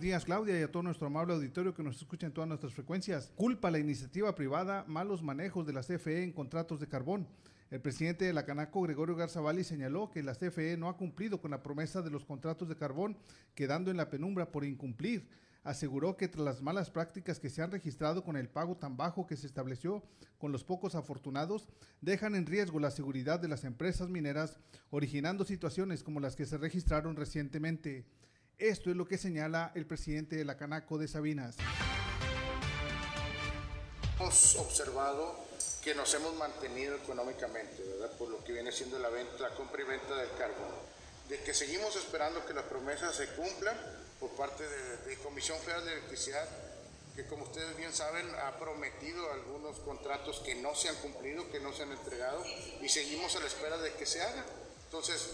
[0.00, 3.30] Días, Claudia, y a todo nuestro amable auditorio que nos escucha en todas nuestras frecuencias.
[3.36, 7.26] Culpa la iniciativa privada malos manejos de la CFE en contratos de carbón.
[7.70, 11.50] El presidente de la Canaco, Gregorio Garzavali, señaló que la CFE no ha cumplido con
[11.50, 13.16] la promesa de los contratos de carbón,
[13.54, 15.28] quedando en la penumbra por incumplir.
[15.62, 19.26] Aseguró que tras las malas prácticas que se han registrado con el pago tan bajo
[19.26, 20.02] que se estableció
[20.38, 21.68] con los pocos afortunados,
[22.00, 24.58] dejan en riesgo la seguridad de las empresas mineras,
[24.88, 28.06] originando situaciones como las que se registraron recientemente.
[28.60, 31.56] Esto es lo que señala el presidente de la Canaco de Sabinas.
[34.18, 35.34] Hemos observado
[35.82, 38.12] que nos hemos mantenido económicamente, ¿verdad?
[38.18, 40.74] Por lo que viene siendo la, venta, la compra y venta del carbón.
[41.30, 43.74] De que seguimos esperando que las promesas se cumplan
[44.20, 46.46] por parte de, de Comisión Federal de Electricidad,
[47.16, 51.60] que como ustedes bien saben ha prometido algunos contratos que no se han cumplido, que
[51.60, 52.44] no se han entregado
[52.82, 54.44] y seguimos a la espera de que se haga.
[54.84, 55.30] Entonces,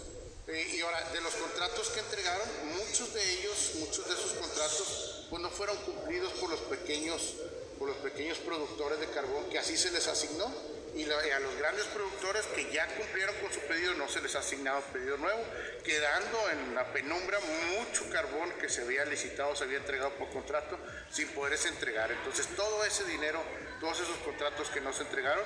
[0.48, 5.42] y ahora, de los contratos que entregaron, muchos de ellos, muchos de esos contratos, pues
[5.42, 7.34] no fueron cumplidos por los pequeños,
[7.80, 10.52] por los pequeños productores de carbón, que así se les asignó.
[10.94, 14.38] y, a los grandes productores que ya cumplieron con su pedido no se les ha
[14.38, 15.42] asignado pedido nuevo,
[15.84, 17.38] quedando en la penumbra
[17.76, 20.78] mucho carbón que se había licitado, se había entregado por contrato
[21.10, 22.10] sin poderse entregar.
[22.12, 23.42] Entonces todo ese dinero,
[23.80, 25.44] todos esos contratos que no se entregaron,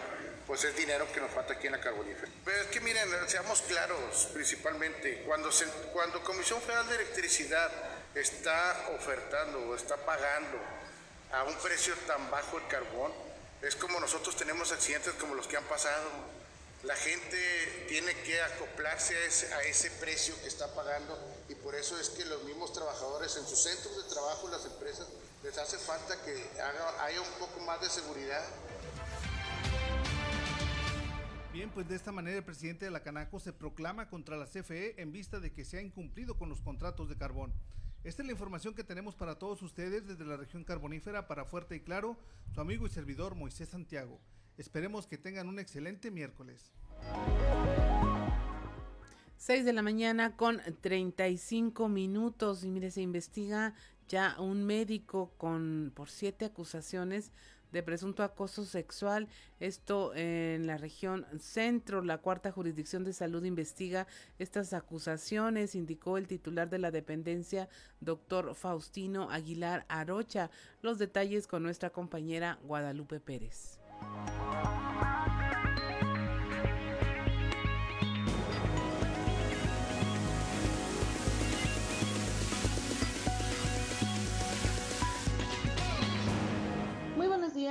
[0.50, 2.28] pues es dinero que nos falta aquí en la carbonífera.
[2.44, 7.70] Pero es que miren, seamos claros, principalmente, cuando, se, cuando Comisión Federal de Electricidad
[8.16, 10.58] está ofertando o está pagando
[11.30, 13.12] a un precio tan bajo el carbón,
[13.62, 16.10] es como nosotros tenemos accidentes como los que han pasado.
[16.82, 21.16] La gente tiene que acoplarse a ese, a ese precio que está pagando
[21.48, 25.06] y por eso es que los mismos trabajadores en sus centros de trabajo, las empresas,
[25.44, 28.44] les hace falta que haga, haya un poco más de seguridad
[31.60, 34.98] Bien, pues de esta manera el presidente de la Canaco se proclama contra la CFE
[34.98, 37.52] en vista de que se ha incumplido con los contratos de carbón.
[38.02, 41.76] Esta es la información que tenemos para todos ustedes desde la región carbonífera para Fuerte
[41.76, 42.16] y Claro,
[42.54, 44.22] su amigo y servidor Moisés Santiago.
[44.56, 46.72] Esperemos que tengan un excelente miércoles.
[49.36, 53.74] 6 de la mañana con 35 minutos y mire, se investiga
[54.08, 57.32] ya un médico con por siete acusaciones
[57.72, 59.28] de presunto acoso sexual.
[59.58, 62.02] Esto en la región centro.
[62.02, 64.06] La cuarta jurisdicción de salud investiga
[64.38, 67.68] estas acusaciones, indicó el titular de la dependencia,
[68.00, 70.50] doctor Faustino Aguilar Arocha.
[70.82, 73.78] Los detalles con nuestra compañera Guadalupe Pérez.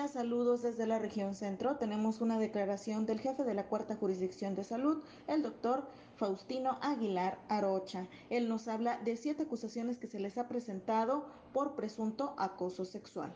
[0.08, 1.78] Saludos desde la región centro.
[1.78, 7.40] Tenemos una declaración del jefe de la cuarta jurisdicción de salud, el doctor Faustino Aguilar
[7.50, 8.08] Arocha.
[8.30, 13.34] Él nos habla de siete acusaciones que se les ha presentado por presunto acoso sexual.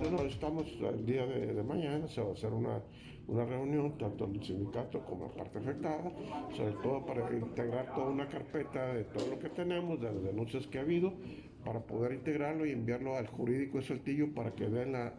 [0.00, 2.82] bueno, estamos el día de, de, mañana, se va a hacer una,
[3.26, 6.12] una reunión, tanto el sindicato como la parte afectada,
[6.54, 10.66] sobre todo para integrar toda una carpeta de todo lo que tenemos, de las denuncias
[10.66, 11.14] que ha habido,
[11.64, 15.12] para poder integrarlo y enviarlo al jurídico de Saltillo para que den la,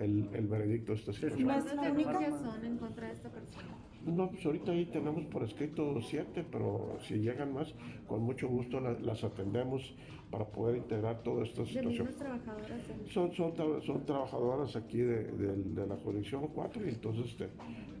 [0.00, 1.48] el, el, veredicto de esta situación.
[1.48, 3.68] ¿Las denuncias son en contra de esta persona?
[4.06, 7.74] No, pues ahorita ahí tenemos por escrito siete, pero si llegan más,
[8.06, 9.94] con mucho gusto las atendemos
[10.30, 12.08] para poder integrar toda esta situación.
[12.18, 12.82] trabajadoras?
[13.08, 17.48] Son, son, son trabajadoras aquí de, de, la jurisdicción 4 y entonces este,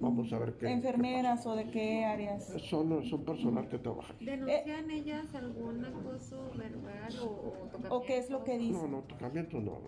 [0.00, 0.70] vamos a ver qué.
[0.70, 2.52] ¿Enfermeras o de qué áreas?
[2.68, 4.14] Son, son personal que trabaja.
[4.20, 7.96] ¿Denuncian ellas algún acoso verbal o, tocamiento?
[7.96, 8.90] ¿O qué es lo que dicen?
[8.90, 9.78] No, no, tocamiento no.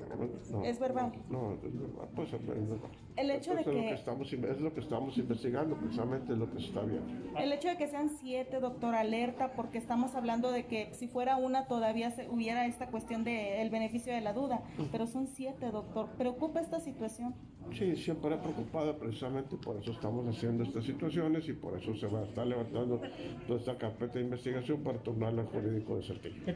[0.50, 1.12] no ¿Es verbal?
[1.28, 2.90] No, es verbal, pues es verbal.
[3.16, 3.70] El hecho de que...
[3.70, 6.82] Es lo que, estamos, es lo que estamos investigando, precisamente es lo que se está
[6.82, 7.38] viendo.
[7.38, 11.36] El hecho de que sean siete, doctor, alerta, porque estamos hablando de que si fuera
[11.36, 14.62] una todavía se hubiera esta cuestión del beneficio de la duda,
[14.92, 16.08] pero son siete, doctor.
[16.16, 17.34] ¿Preocupa esta situación?
[17.72, 22.06] Sí, siempre he preocupada, precisamente por eso estamos haciendo estas situaciones y por eso se
[22.06, 23.00] va a estar levantando
[23.46, 26.54] toda esta carpeta de investigación para tornarla al jurídico de Saltillo.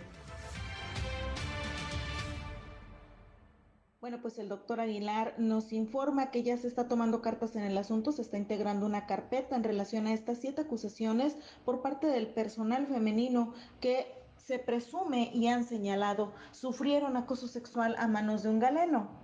[4.03, 7.79] Bueno, pues el doctor Aguilar nos informa que ya se está tomando cartas en el
[7.79, 12.27] asunto, se está integrando una carpeta en relación a estas siete acusaciones por parte del
[12.27, 18.59] personal femenino que se presume y han señalado sufrieron acoso sexual a manos de un
[18.59, 19.22] galeno.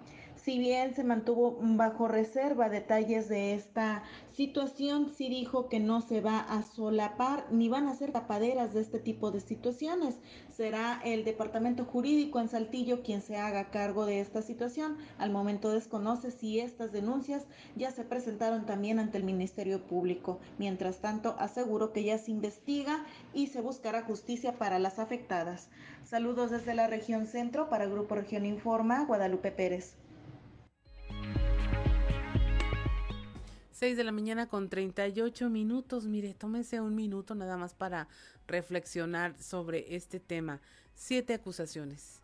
[0.49, 6.23] Si bien se mantuvo bajo reserva detalles de esta situación, sí dijo que no se
[6.23, 10.15] va a solapar ni van a ser tapaderas de este tipo de situaciones.
[10.49, 14.97] Será el Departamento Jurídico en Saltillo quien se haga cargo de esta situación.
[15.19, 17.45] Al momento desconoce si estas denuncias
[17.77, 20.41] ya se presentaron también ante el Ministerio Público.
[20.57, 25.69] Mientras tanto, aseguró que ya se investiga y se buscará justicia para las afectadas.
[26.05, 29.99] Saludos desde la región centro para Grupo Región Informa, Guadalupe Pérez.
[33.79, 36.05] 6 de la mañana con 38 minutos.
[36.05, 38.09] Mire, tómese un minuto nada más para
[38.49, 40.61] reflexionar sobre este tema.
[40.95, 42.21] Siete acusaciones.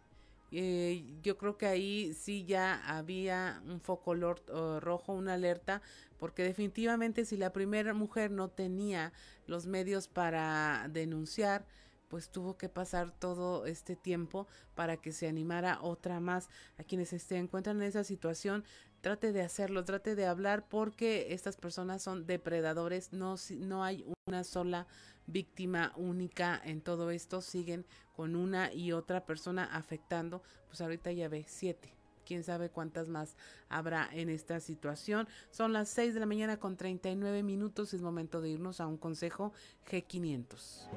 [0.51, 5.81] Eh, yo creo que ahí sí ya había un foco rojo, una alerta,
[6.19, 9.13] porque definitivamente si la primera mujer no tenía
[9.47, 11.67] los medios para denunciar,
[12.09, 16.49] pues tuvo que pasar todo este tiempo para que se animara otra más.
[16.79, 18.65] A quienes se encuentran en esa situación,
[19.05, 24.45] trate de hacerlo, trate de hablar porque estas personas son depredadores, no, no hay una
[24.45, 24.87] sola
[25.27, 27.85] víctima única en todo esto, siguen
[28.17, 31.93] con una y otra persona afectando, pues ahorita ya ve siete.
[32.25, 33.37] Quién sabe cuántas más
[33.69, 35.29] habrá en esta situación.
[35.51, 37.93] Son las 6 de la mañana con 39 minutos.
[37.93, 39.53] Es momento de irnos a un consejo
[39.87, 40.89] G500.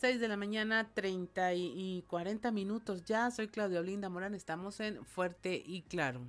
[0.00, 3.32] 6 de la mañana, 30 y 40 minutos ya.
[3.32, 6.20] Soy Claudia Olinda Morán, estamos en Fuerte y Claro.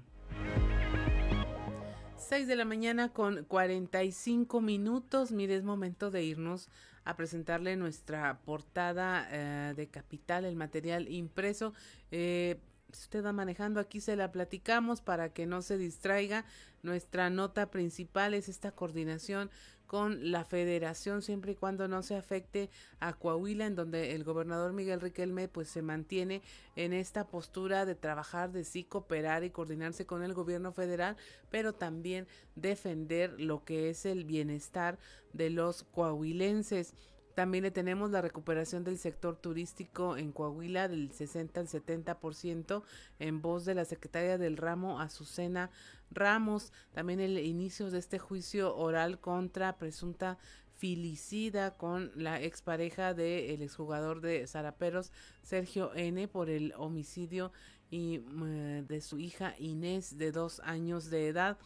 [2.18, 5.32] 6 de la mañana con 45 minutos.
[5.32, 6.68] Mire, es momento de irnos
[7.04, 11.74] a presentarle nuestra portada eh, de Capital, el material impreso.
[12.10, 12.60] Eh,
[12.92, 16.44] si usted va manejando, aquí se la platicamos para que no se distraiga.
[16.82, 19.52] Nuestra nota principal es esta coordinación
[19.90, 22.70] con la federación siempre y cuando no se afecte
[23.00, 26.44] a Coahuila en donde el gobernador Miguel Riquelme pues se mantiene
[26.76, 31.18] en esta postura de trabajar, de sí cooperar y coordinarse con el gobierno federal,
[31.50, 35.00] pero también defender lo que es el bienestar
[35.34, 36.94] de los coahuilenses.
[37.34, 42.84] También le tenemos la recuperación del sector turístico en Coahuila del 60 al 70%
[43.18, 45.72] en voz de la secretaria del ramo Azucena
[46.12, 46.72] Ramos.
[46.92, 50.38] También el inicio de este juicio oral contra presunta
[50.80, 55.12] filicida con la expareja del exjugador de Zaraperos,
[55.44, 57.52] Sergio N., por el homicidio
[57.92, 61.58] y, mm, de su hija Inés, de dos años de edad.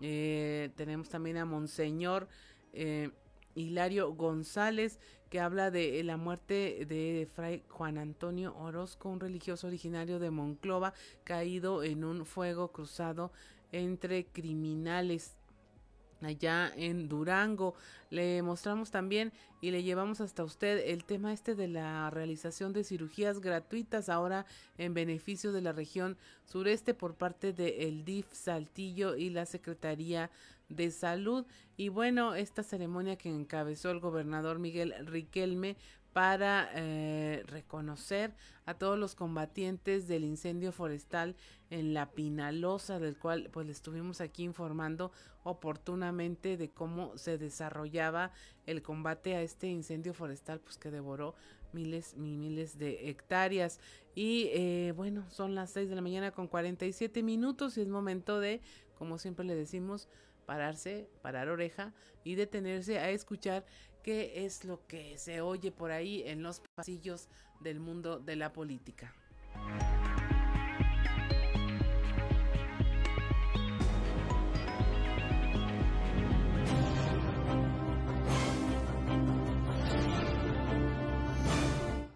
[0.00, 2.28] Eh, tenemos también a Monseñor
[2.74, 3.10] eh,
[3.54, 10.18] Hilario González, que habla de la muerte de Fray Juan Antonio Orozco, un religioso originario
[10.18, 10.94] de Monclova,
[11.24, 13.32] caído en un fuego cruzado
[13.72, 15.36] entre criminales
[16.22, 17.74] allá en Durango.
[18.10, 22.84] Le mostramos también y le llevamos hasta usted el tema este de la realización de
[22.84, 24.46] cirugías gratuitas ahora
[24.78, 26.16] en beneficio de la región
[26.46, 30.30] sureste por parte de el DIF Saltillo y la Secretaría
[30.68, 31.46] de Salud.
[31.76, 35.76] Y bueno, esta ceremonia que encabezó el gobernador Miguel Riquelme
[36.18, 38.34] para eh, reconocer
[38.66, 41.36] a todos los combatientes del incendio forestal
[41.70, 45.12] en la Pinalosa, del cual pues le estuvimos aquí informando
[45.44, 48.32] oportunamente de cómo se desarrollaba
[48.66, 51.36] el combate a este incendio forestal, pues que devoró
[51.72, 53.78] miles y miles de hectáreas.
[54.16, 58.40] Y eh, bueno, son las 6 de la mañana con 47 minutos y es momento
[58.40, 58.60] de,
[58.96, 60.08] como siempre le decimos,
[60.46, 61.92] pararse, parar oreja
[62.24, 63.66] y detenerse a escuchar
[64.08, 67.28] qué es lo que se oye por ahí en los pasillos
[67.60, 69.14] del mundo de la política.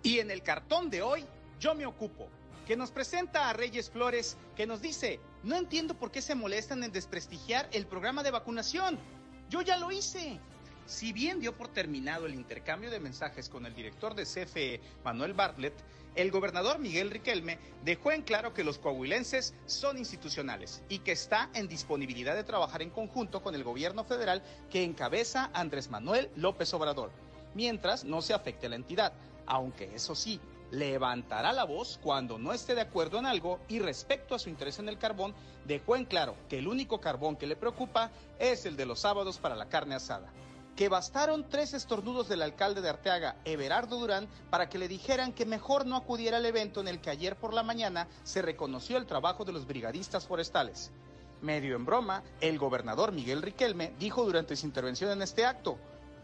[0.03, 1.27] Y en el cartón de hoy,
[1.61, 2.27] yo me ocupo,
[2.67, 6.85] que nos presenta a Reyes Flores, que nos dice, no entiendo por qué se molestan
[6.85, 8.99] en desprestigiar el programa de vacunación.
[9.51, 10.41] Yo ya lo hice.
[10.93, 15.33] Si bien dio por terminado el intercambio de mensajes con el director de CFE, Manuel
[15.33, 15.73] Bartlett,
[16.17, 21.49] el gobernador Miguel Riquelme dejó en claro que los coahuilenses son institucionales y que está
[21.55, 26.75] en disponibilidad de trabajar en conjunto con el gobierno federal que encabeza Andrés Manuel López
[26.75, 27.11] Obrador,
[27.55, 29.15] mientras no se afecte a la entidad,
[29.47, 30.41] aunque eso sí,
[30.71, 34.79] levantará la voz cuando no esté de acuerdo en algo y respecto a su interés
[34.79, 35.35] en el carbón,
[35.65, 39.39] dejó en claro que el único carbón que le preocupa es el de los sábados
[39.39, 40.31] para la carne asada
[40.77, 45.45] que bastaron tres estornudos del alcalde de Arteaga, Everardo Durán, para que le dijeran que
[45.45, 49.07] mejor no acudiera al evento en el que ayer por la mañana se reconoció el
[49.07, 50.91] trabajo de los brigadistas forestales.
[51.43, 55.79] Medio en broma, el gobernador Miguel Riquelme dijo durante su intervención en este acto,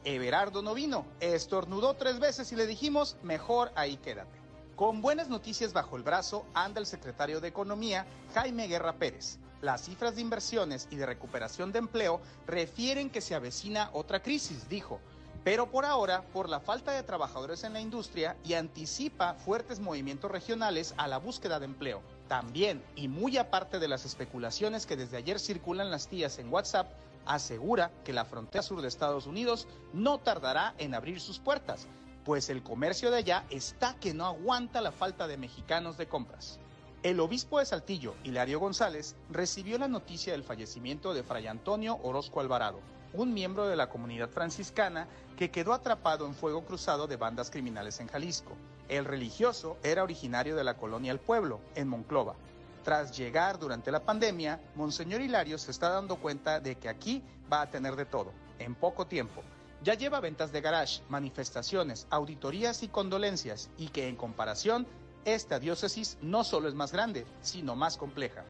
[0.04, 4.38] Everardo no vino, estornudó tres veces y le dijimos, mejor ahí quédate.
[4.76, 9.40] Con buenas noticias bajo el brazo anda el secretario de Economía, Jaime Guerra Pérez.
[9.60, 14.68] Las cifras de inversiones y de recuperación de empleo refieren que se avecina otra crisis,
[14.68, 15.00] dijo,
[15.42, 20.30] pero por ahora por la falta de trabajadores en la industria y anticipa fuertes movimientos
[20.30, 22.02] regionales a la búsqueda de empleo.
[22.28, 26.92] También, y muy aparte de las especulaciones que desde ayer circulan las tías en WhatsApp,
[27.26, 31.86] asegura que la frontera sur de Estados Unidos no tardará en abrir sus puertas,
[32.24, 36.60] pues el comercio de allá está que no aguanta la falta de mexicanos de compras.
[37.04, 42.40] El obispo de Saltillo, Hilario González, recibió la noticia del fallecimiento de Fray Antonio Orozco
[42.40, 42.80] Alvarado,
[43.12, 48.00] un miembro de la comunidad franciscana que quedó atrapado en fuego cruzado de bandas criminales
[48.00, 48.56] en Jalisco.
[48.88, 52.34] El religioso era originario de la colonia El Pueblo, en Monclova.
[52.82, 57.62] Tras llegar durante la pandemia, Monseñor Hilario se está dando cuenta de que aquí va
[57.62, 59.44] a tener de todo, en poco tiempo.
[59.84, 64.88] Ya lleva ventas de garage, manifestaciones, auditorías y condolencias, y que en comparación
[65.24, 68.44] esta diócesis no solo es más grande, sino más compleja.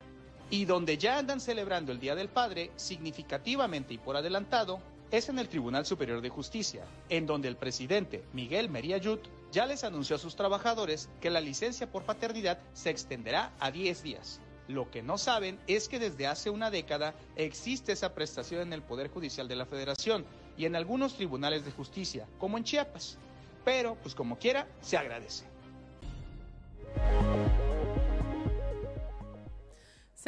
[0.50, 5.38] Y donde ya andan celebrando el Día del Padre, significativamente y por adelantado, es en
[5.38, 10.18] el Tribunal Superior de Justicia, en donde el presidente Miguel Meriayut ya les anunció a
[10.18, 14.40] sus trabajadores que la licencia por paternidad se extenderá a 10 días.
[14.68, 18.82] Lo que no saben es que desde hace una década existe esa prestación en el
[18.82, 20.26] Poder Judicial de la Federación
[20.58, 23.16] y en algunos tribunales de justicia, como en Chiapas.
[23.64, 25.44] pero pues como quiera, se agradece.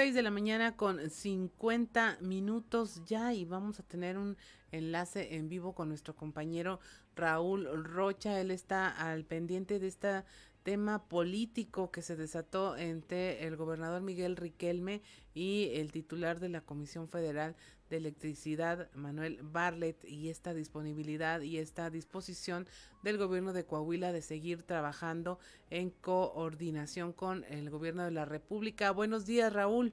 [0.01, 4.37] 6 de la mañana con 50 minutos ya y vamos a tener un
[4.73, 6.81] enlace en vivo con nuestro compañero
[7.17, 8.41] Raúl Rocha.
[8.41, 10.25] Él está al pendiente de este
[10.63, 15.03] tema político que se desató entre el gobernador Miguel Riquelme
[15.35, 17.57] y el titular de la Comisión Federal
[17.91, 22.67] de Electricidad, Manuel Barlet, y esta disponibilidad y esta disposición
[23.03, 25.39] del gobierno de Coahuila de seguir trabajando
[25.69, 28.93] en coordinación con el gobierno de la República.
[28.93, 29.93] Buenos días, Raúl.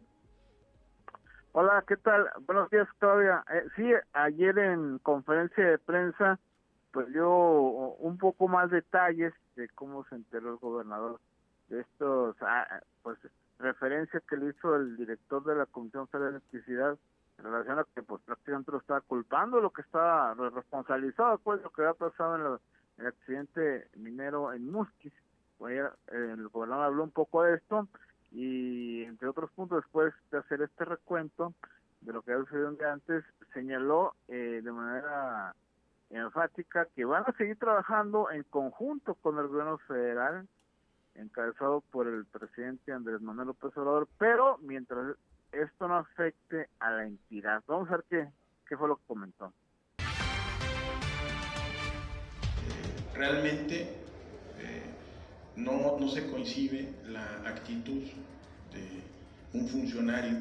[1.54, 2.30] Hola, ¿qué tal?
[2.46, 3.44] Buenos días, Claudia.
[3.52, 6.40] Eh, sí, ayer en conferencia de prensa,
[6.92, 11.20] pues dio un poco más detalles de cómo se enteró el gobernador
[11.70, 13.18] de estos, ah, pues,
[13.58, 16.98] referencias que le hizo el director de la Comisión Federal de Electricidad
[17.38, 21.70] en relación a que pues prácticamente lo estaba culpando, lo que estaba responsabilizado, pues lo
[21.72, 22.60] que había pasado en,
[22.98, 25.14] el accidente minero en Musquis.
[25.60, 27.88] el gobernador habló un poco de esto
[28.32, 31.54] y entre otros puntos después de hacer este recuento
[32.02, 33.24] de lo que había sucedido antes,
[33.54, 35.56] señaló eh, de manera
[36.10, 40.48] enfática que van a seguir trabajando en conjunto con el gobierno federal
[41.16, 45.16] encabezado por el presidente Andrés Manuel López Obrador, pero mientras
[45.52, 47.64] esto no afecte a la entidad.
[47.68, 48.28] Vamos a ver qué,
[48.68, 49.54] qué fue lo que comentó.
[53.18, 53.82] realmente
[54.60, 54.84] eh,
[55.56, 58.04] no, no se coincide la actitud
[58.74, 60.38] de un funcionario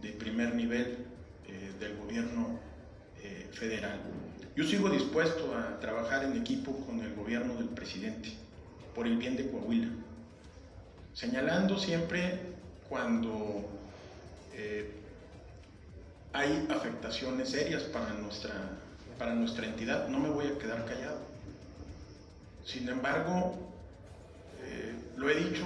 [0.00, 1.06] de primer nivel
[1.46, 2.58] eh, del gobierno
[3.22, 4.00] eh, federal.
[4.56, 8.30] Yo sigo dispuesto a trabajar en equipo con el gobierno del presidente
[8.94, 9.88] por el bien de Coahuila,
[11.12, 12.40] señalando siempre
[12.88, 13.77] cuando
[14.58, 14.90] eh,
[16.32, 18.52] hay afectaciones serias para nuestra,
[19.16, 21.20] para nuestra entidad, no me voy a quedar callado.
[22.64, 23.56] Sin embargo,
[24.64, 25.64] eh, lo he dicho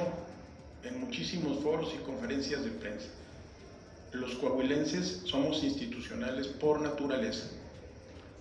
[0.84, 3.09] en muchísimos foros y conferencias de prensa,
[4.12, 7.47] los coahuilenses somos institucionales por naturaleza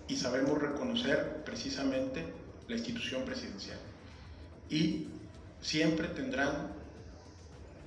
[0.06, 2.26] y sabemos reconocer precisamente
[2.68, 3.78] la institución presidencial.
[4.68, 5.06] Y
[5.62, 6.72] siempre tendrán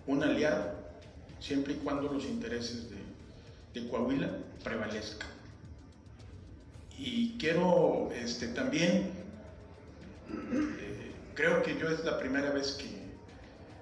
[0.07, 0.74] un aliado
[1.45, 4.29] siempre y cuando los intereses de, Coahuila
[4.63, 5.27] prevalezcan.
[6.97, 9.11] Y quiero este, también,
[10.31, 12.87] eh, creo que yo es la primera vez que,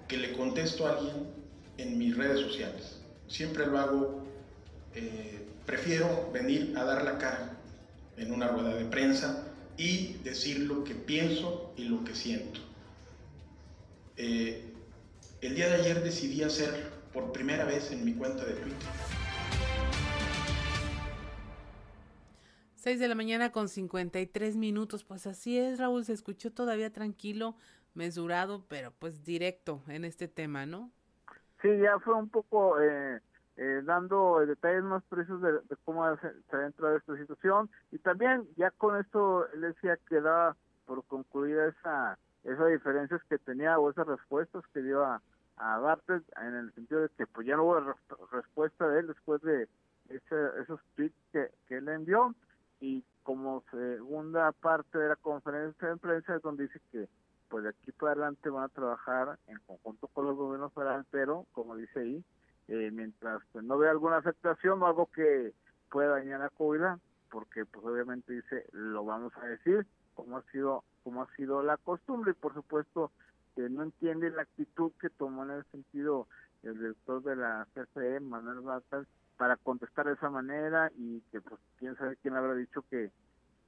[0.08, 1.28] que, le contesto a alguien
[1.78, 2.98] en mis redes sociales.
[3.28, 4.24] Siempre lo hago,
[4.96, 7.56] eh, prefiero venir a dar la cara
[8.16, 9.46] en una rueda de prensa
[9.76, 12.58] y decir lo que pienso y lo que siento.
[14.16, 14.64] Eh,
[15.40, 18.88] el día de ayer decidí hacer por primera vez en mi cuenta de Twitter.
[22.74, 27.54] 6 de la mañana con 53 minutos, pues así es, Raúl, se escuchó todavía tranquilo,
[27.94, 30.90] mesurado, pero pues directo en este tema, ¿no?
[31.62, 33.20] Sí, ya fue un poco eh,
[33.56, 38.46] eh, dando detalles más precisos de, cómo se, se ha entrado esta situación y también
[38.56, 40.54] ya con esto él decía que da
[40.84, 45.22] por concluida esa esas diferencias que tenía o esas respuestas que dio a,
[45.56, 47.80] a Bartlett en el sentido de que pues ya no hubo
[48.32, 49.68] respuesta de él después de
[50.08, 52.34] esos tweets que, que él envió.
[52.80, 57.08] Y como segunda parte de la conferencia de prensa es donde dice que
[57.48, 61.46] pues de aquí para adelante van a trabajar en conjunto con los gobiernos federales pero
[61.52, 62.24] como dice ahí
[62.68, 65.54] eh, mientras pues, no vea alguna afectación o algo que
[65.90, 66.98] pueda dañar a Coahuila
[67.30, 71.76] porque pues obviamente dice lo vamos a decir como ha sido como ha sido la
[71.76, 72.32] costumbre.
[72.32, 73.12] Y por supuesto
[73.54, 76.26] que no entiende la actitud que tomó en ese sentido
[76.62, 81.60] el director de la CFE, Manuel Batas, para contestar de esa manera y que pues
[81.78, 83.10] quién sabe quién habrá dicho que,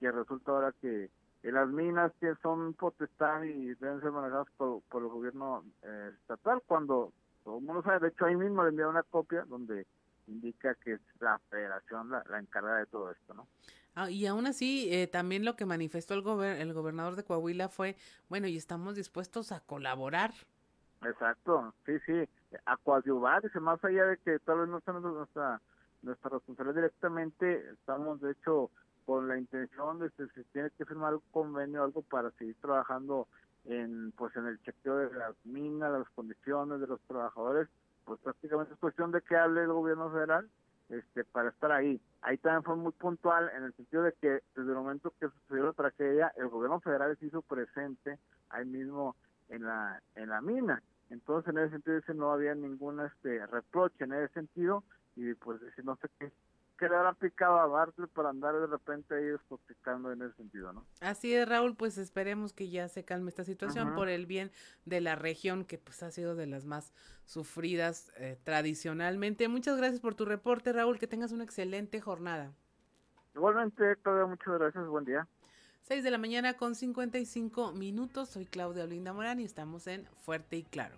[0.01, 1.11] que resulta ahora que
[1.43, 7.13] las minas que son potestad y deben ser manejadas por, el gobierno eh, estatal cuando
[7.45, 9.87] todo el mundo sabe, de hecho ahí mismo le envié una copia donde
[10.27, 13.47] indica que es la federación la, la encargada de todo esto, ¿no?
[13.95, 17.97] Ah, y aún así, eh, también lo que manifestó el, el gobernador de Coahuila fue,
[18.29, 20.33] bueno, y estamos dispuestos a colaborar.
[21.03, 22.29] Exacto, sí, sí,
[22.67, 25.61] a coadyuvar, dice, más allá de que tal vez no sea nuestra,
[26.03, 28.71] nuestra responsabilidad directamente, estamos de hecho
[29.07, 33.29] con la intención de que se tiene que firmar un convenio, algo para seguir trabajando
[33.65, 37.69] en pues en el chequeo de las minas, de las condiciones de los trabajadores,
[38.07, 40.49] pues prácticamente es cuestión de que hable el gobierno federal
[40.89, 42.01] este, para estar ahí.
[42.23, 45.67] Ahí también fue muy puntual en el sentido de que desde el momento que sucedió
[45.67, 48.19] la tragedia, el gobierno federal se hizo presente
[48.51, 49.17] ahí mismo
[49.49, 50.83] en la, en la mina.
[51.11, 54.85] Entonces, en ese sentido, no había ningún este, reproche en ese sentido
[55.17, 56.33] y pues no sé qué,
[56.77, 60.73] que le habrán picado a Bartlett para andar de repente ahí despoticando en ese sentido,
[60.73, 60.85] ¿no?
[61.01, 63.97] Así es, Raúl, pues esperemos que ya se calme esta situación Ajá.
[63.97, 64.51] por el bien
[64.85, 66.93] de la región que pues ha sido de las más
[67.25, 69.49] sufridas eh, tradicionalmente.
[69.49, 72.53] Muchas gracias por tu reporte, Raúl, que tengas una excelente jornada.
[73.35, 75.27] Igualmente, Claudia, muchas gracias, buen día.
[75.83, 78.31] 6 de la mañana con 55 minutos.
[78.31, 80.97] Soy Claudia Olinda Morán y estamos en Fuerte y Claro.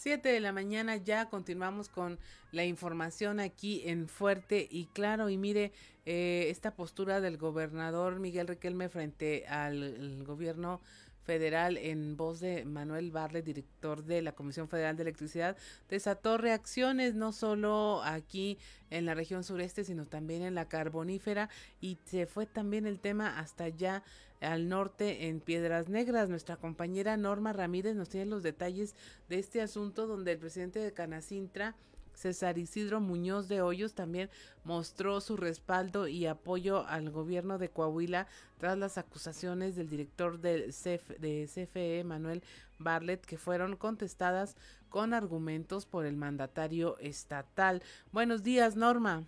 [0.00, 2.20] Siete de la mañana ya continuamos con
[2.52, 5.28] la información aquí en Fuerte y Claro.
[5.28, 5.72] Y mire
[6.06, 10.80] eh, esta postura del gobernador Miguel Riquelme frente al gobierno
[11.28, 15.58] federal en voz de Manuel Barle, director de la Comisión Federal de Electricidad,
[15.90, 18.56] desató reacciones no solo aquí
[18.88, 21.50] en la región sureste, sino también en la carbonífera
[21.82, 24.02] y se fue también el tema hasta allá
[24.40, 26.30] al norte en Piedras Negras.
[26.30, 28.94] Nuestra compañera Norma Ramírez nos tiene los detalles
[29.28, 31.76] de este asunto donde el presidente de Canacintra
[32.18, 34.28] César Isidro Muñoz de Hoyos también
[34.64, 38.26] mostró su respaldo y apoyo al gobierno de Coahuila
[38.58, 42.42] tras las acusaciones del director del CF de CFE, Manuel
[42.80, 44.56] Barlet, que fueron contestadas
[44.88, 47.82] con argumentos por el mandatario estatal.
[48.10, 49.24] Buenos días, Norma.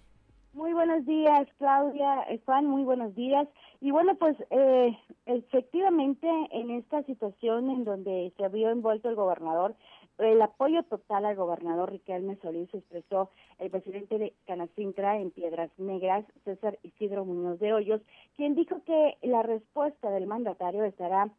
[0.53, 3.47] Muy buenos días, Claudia, Juan, muy buenos días.
[3.81, 9.77] Y bueno, pues eh, efectivamente en esta situación en donde se vio envuelto el gobernador,
[10.21, 16.25] el apoyo total al gobernador Riquelme Solís expresó el presidente de Canacintra en Piedras Negras,
[16.45, 18.01] César Isidro Muñoz de Hoyos,
[18.37, 21.31] quien dijo que la respuesta del mandatario estará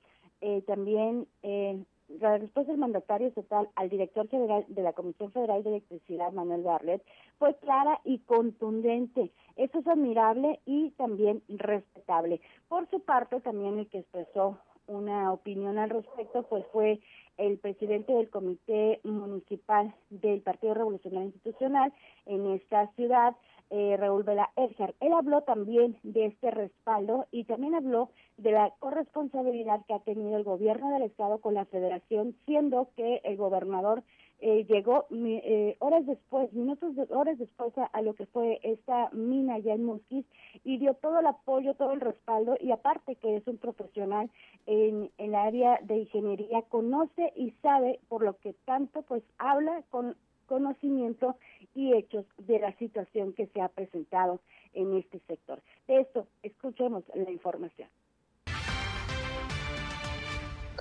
[0.42, 1.84] eh, también eh,
[2.20, 6.64] la respuesta del mandatario estatal al director general de la Comisión Federal de Electricidad, Manuel
[6.64, 7.04] Barlet,
[7.38, 9.32] fue clara y contundente.
[9.56, 12.42] Eso es admirable y también respetable.
[12.68, 14.58] Por su parte, también el que expresó
[14.88, 17.00] una opinión al respecto, pues fue
[17.38, 21.94] el presidente del Comité Municipal del Partido Revolucionario Institucional
[22.26, 23.36] en esta ciudad,
[23.70, 24.94] eh, Raúl Vela Erjar.
[25.00, 30.38] Él habló también de este respaldo y también habló de la corresponsabilidad que ha tenido
[30.38, 34.04] el gobierno del estado con la federación, siendo que el gobernador
[34.42, 39.60] eh, llegó eh, horas después, minutos de, horas después a, lo que fue esta mina
[39.60, 40.26] ya en Musquis
[40.64, 44.32] y dio todo el apoyo, todo el respaldo y aparte que es un profesional
[44.66, 50.18] en el área de ingeniería, conoce y sabe por lo que tanto pues habla con
[50.48, 51.38] conocimiento
[51.76, 54.42] y hechos de la situación que se ha presentado
[54.74, 55.62] en este sector.
[55.88, 57.90] De esto, escuchemos la información.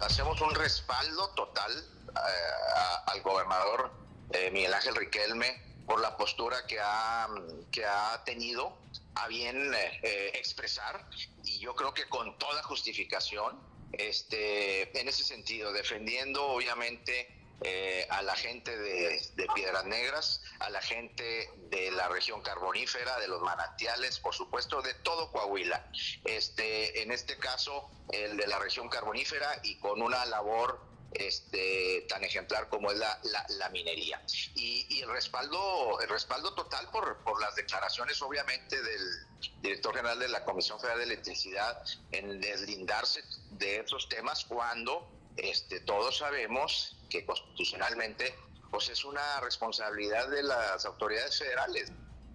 [0.00, 1.70] Hacemos un respaldo total
[2.14, 3.92] a, al gobernador
[4.32, 7.28] eh, Miguel Ángel Riquelme por la postura que ha,
[7.72, 8.76] que ha tenido
[9.16, 11.04] a bien eh, expresar
[11.44, 13.58] y yo creo que con toda justificación
[13.92, 17.28] este, en ese sentido, defendiendo obviamente
[17.62, 23.18] eh, a la gente de, de, Piedras Negras, a la gente de la región carbonífera,
[23.18, 25.84] de los manantiales, por supuesto, de todo Coahuila.
[26.24, 30.80] Este, en este caso, el de la región carbonífera y con una labor
[31.12, 34.22] este, tan ejemplar como es la, minería.
[34.54, 39.26] Y, y, el respaldo, el respaldo total por, por las declaraciones, obviamente, del
[39.60, 41.82] director general de la Comisión Federal de Electricidad
[42.12, 48.34] en deslindarse de esos temas cuando este, todos sabemos que constitucionalmente
[48.70, 51.90] pues es una responsabilidad de las autoridades federales.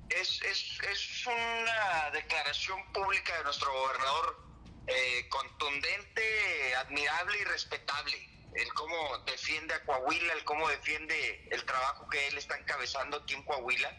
[0.09, 4.45] Es, es, es una declaración pública de nuestro gobernador
[4.87, 8.34] eh, contundente, admirable y respetable.
[8.55, 13.33] El cómo defiende a Coahuila, el cómo defiende el trabajo que él está encabezando aquí
[13.33, 13.91] en Coahuila.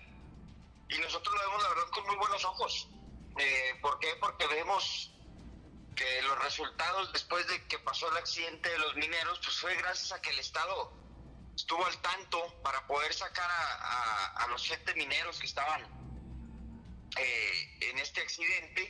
[0.88, 2.88] Y nosotros lo vemos, la verdad, con muy buenos ojos.
[3.38, 4.16] Eh, ¿Por qué?
[4.18, 5.12] Porque vemos
[5.94, 10.12] que los resultados después de que pasó el accidente de los mineros, pues fue gracias
[10.12, 10.92] a que el Estado
[11.54, 15.82] estuvo al tanto para poder sacar a, los siete mineros que estaban
[17.18, 18.82] eh, en este accidente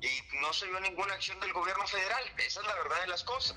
[0.00, 2.22] y no se vio ninguna acción del gobierno federal.
[2.38, 3.56] Esa es la verdad de las cosas.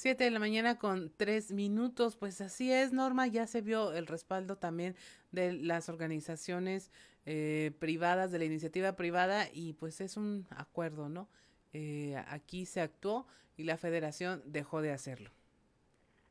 [0.00, 4.06] 7 de la mañana con tres minutos, pues así es, Norma, ya se vio el
[4.06, 4.96] respaldo también
[5.30, 6.90] de las organizaciones
[7.26, 11.28] eh, privadas, de la iniciativa privada y pues es un acuerdo, ¿no?
[11.74, 13.26] Eh, aquí se actuó
[13.58, 15.28] y la federación dejó de hacerlo.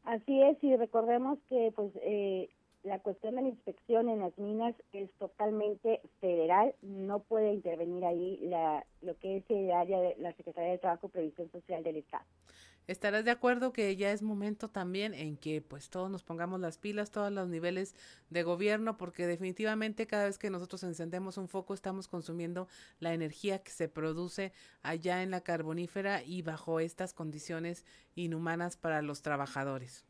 [0.03, 2.49] Así es, y recordemos que pues eh,
[2.81, 8.39] la cuestión de la inspección en las minas es totalmente federal, no puede intervenir ahí
[8.41, 11.97] la, lo que es el área de la Secretaría de Trabajo y Previsión Social del
[11.97, 12.25] Estado.
[12.89, 16.79] ¿Estarás de acuerdo que ya es momento también en que pues todos nos pongamos las
[16.79, 17.95] pilas, todos los niveles
[18.31, 22.67] de gobierno, porque definitivamente cada vez que nosotros encendemos un foco estamos consumiendo
[22.99, 27.85] la energía que se produce allá en la carbonífera y bajo estas condiciones
[28.15, 30.03] inhumanas para los trabajadores?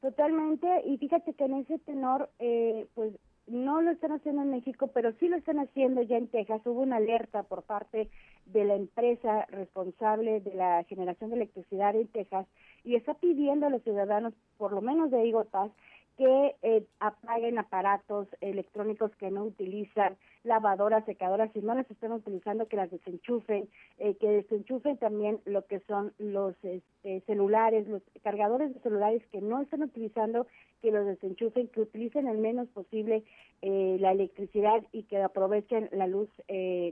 [0.00, 3.12] Totalmente, y fíjate que en ese tenor, eh, pues
[3.46, 6.62] no lo están haciendo en México, pero sí lo están haciendo ya en Texas.
[6.64, 8.08] Hubo una alerta por parte
[8.52, 12.46] de la empresa responsable de la generación de electricidad en Texas
[12.84, 15.70] y está pidiendo a los ciudadanos, por lo menos de Igotas,
[16.20, 22.68] que eh, apaguen aparatos electrónicos que no utilizan, lavadoras, secadoras, si no las están utilizando,
[22.68, 28.74] que las desenchufen, eh, que desenchufen también lo que son los este, celulares, los cargadores
[28.74, 30.46] de celulares que no están utilizando,
[30.82, 33.24] que los desenchufen, que utilicen el menos posible
[33.62, 36.28] eh, la electricidad y que aprovechen la luz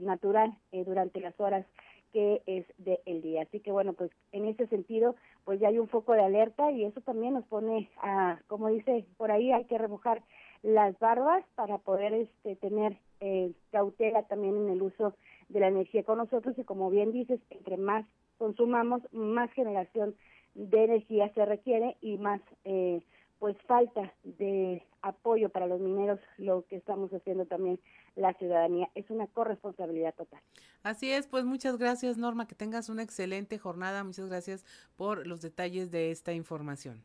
[0.01, 1.67] natural durante las horas
[2.11, 3.43] que es del día.
[3.43, 6.85] Así que bueno, pues en ese sentido, pues ya hay un foco de alerta y
[6.85, 10.23] eso también nos pone a, como dice por ahí, hay que remojar
[10.61, 15.13] las barbas para poder este, tener eh, cautela también en el uso
[15.49, 18.05] de la energía con nosotros y como bien dices, entre más
[18.37, 20.15] consumamos, más generación
[20.55, 23.01] de energía se requiere y más eh,
[23.39, 27.79] pues falta de apoyo para los mineros, lo que estamos haciendo también
[28.15, 28.89] la ciudadanía.
[28.95, 30.41] Es una corresponsabilidad total.
[30.83, 34.03] Así es, pues muchas gracias Norma, que tengas una excelente jornada.
[34.03, 37.03] Muchas gracias por los detalles de esta información.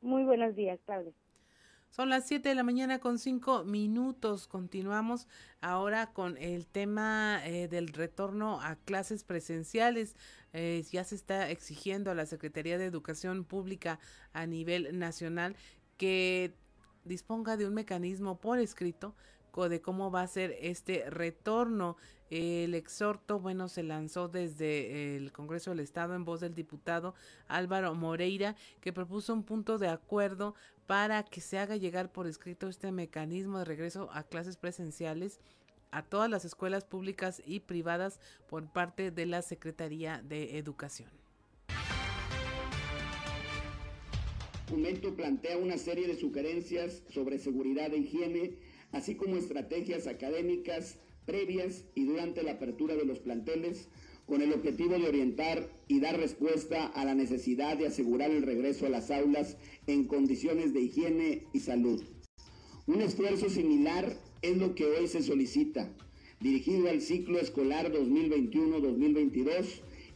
[0.00, 1.12] Muy buenos días, Claudia.
[1.90, 4.46] Son las 7 de la mañana con 5 minutos.
[4.46, 5.26] Continuamos
[5.60, 10.14] ahora con el tema eh, del retorno a clases presenciales.
[10.52, 13.98] Eh, ya se está exigiendo a la Secretaría de Educación Pública
[14.32, 15.56] a nivel nacional
[15.96, 16.54] que
[17.04, 19.14] disponga de un mecanismo por escrito
[19.68, 21.96] de cómo va a ser este retorno.
[22.30, 27.14] El exhorto, bueno, se lanzó desde el Congreso del Estado en voz del diputado
[27.48, 30.54] Álvaro Moreira, que propuso un punto de acuerdo
[30.86, 35.40] para que se haga llegar por escrito este mecanismo de regreso a clases presenciales
[35.90, 41.10] a todas las escuelas públicas y privadas por parte de la Secretaría de Educación.
[44.70, 48.52] Documento plantea una serie de sugerencias sobre seguridad e higiene
[48.92, 53.88] así como estrategias académicas previas y durante la apertura de los planteles
[54.26, 58.86] con el objetivo de orientar y dar respuesta a la necesidad de asegurar el regreso
[58.86, 59.56] a las aulas
[59.88, 62.04] en condiciones de higiene y salud.
[62.86, 65.90] Un esfuerzo similar es lo que hoy se solicita,
[66.38, 69.66] dirigido al ciclo escolar 2021-2022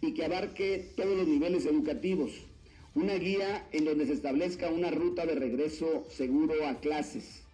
[0.01, 2.54] y que abarque todos los niveles educativos.
[2.95, 7.45] Una guía en donde se establezca una ruta de regreso seguro a clases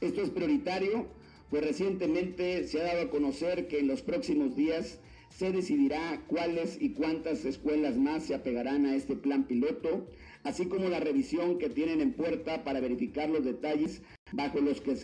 [0.00, 1.06] esto es prioritario,
[1.48, 4.98] pues recientemente se ha dado a conocer que en los próximos días
[5.30, 10.06] se decidirá cuáles y cuántas escuelas más se apegarán a este plan piloto,
[10.44, 14.96] así como la revisión que tienen en puerta para verificar los detalles bajo los que,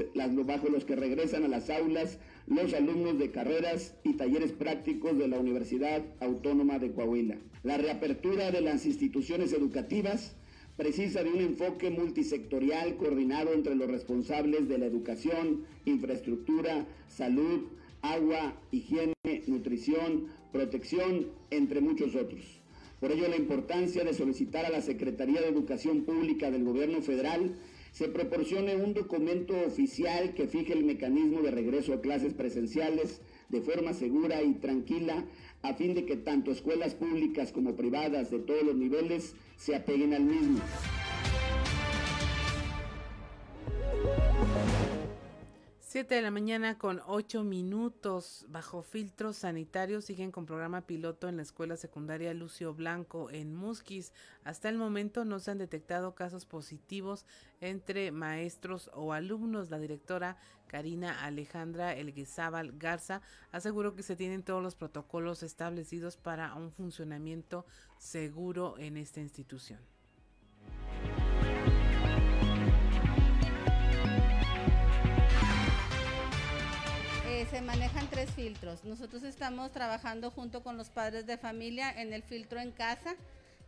[0.44, 5.28] bajo los que regresan a las aulas los alumnos de carreras y talleres prácticos de
[5.28, 7.38] la Universidad Autónoma de Coahuila.
[7.62, 10.34] La reapertura de las instituciones educativas
[10.76, 17.68] precisa de un enfoque multisectorial coordinado entre los responsables de la educación, infraestructura, salud,
[18.00, 19.14] agua, higiene,
[19.46, 22.42] nutrición, protección, entre muchos otros.
[22.98, 27.54] Por ello, la importancia de solicitar a la Secretaría de Educación Pública del Gobierno Federal
[27.92, 33.60] se proporcione un documento oficial que fije el mecanismo de regreso a clases presenciales de
[33.60, 35.26] forma segura y tranquila
[35.62, 40.12] a fin de que tanto escuelas públicas como privadas de todos los niveles se apeguen
[40.12, 40.60] al mismo.
[45.92, 51.36] 7 de la mañana con 8 minutos bajo filtros sanitarios siguen con programa piloto en
[51.36, 54.14] la escuela secundaria Lucio Blanco en Musquis.
[54.42, 57.26] Hasta el momento no se han detectado casos positivos
[57.60, 59.68] entre maestros o alumnos.
[59.68, 63.20] La directora Karina Alejandra Elguezábal Garza
[63.50, 67.66] aseguró que se tienen todos los protocolos establecidos para un funcionamiento
[67.98, 69.80] seguro en esta institución.
[77.46, 78.84] Se manejan tres filtros.
[78.84, 83.16] Nosotros estamos trabajando junto con los padres de familia en el filtro en casa,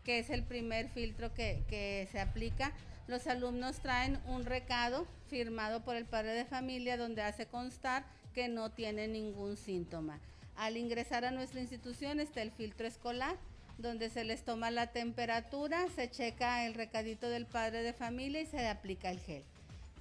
[0.05, 2.73] que es el primer filtro que, se aplica.
[3.09, 8.49] Los alumnos traen un recado firmado por el padre de familia donde hace constar que
[8.49, 10.21] no tiene ningún síntoma.
[10.57, 13.37] Al ingresar a nuestra institución está el filtro escolar,
[13.79, 18.47] donde se les toma la temperatura, se checa el recadito del padre de familia y
[18.47, 19.45] se le aplica el gel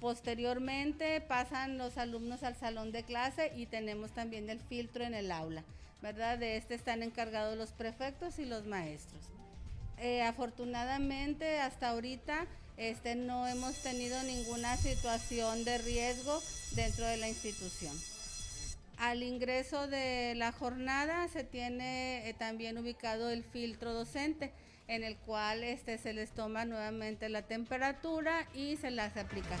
[0.04, 5.32] Posteriormente pasan los alumnos al salón de clase y tenemos también el filtro en el
[5.32, 5.64] aula,
[6.02, 6.36] ¿verdad?
[6.36, 9.22] De este están encargados los prefectos y los maestros.
[9.96, 12.44] Eh, afortunadamente hasta ahorita
[12.76, 16.38] este, no hemos tenido ninguna situación de riesgo
[16.72, 17.98] dentro de la institución.
[18.98, 24.52] Al ingreso de la jornada se tiene eh, también ubicado el filtro docente
[24.88, 29.56] en el cual este, se les toma nuevamente la temperatura y se las aplica.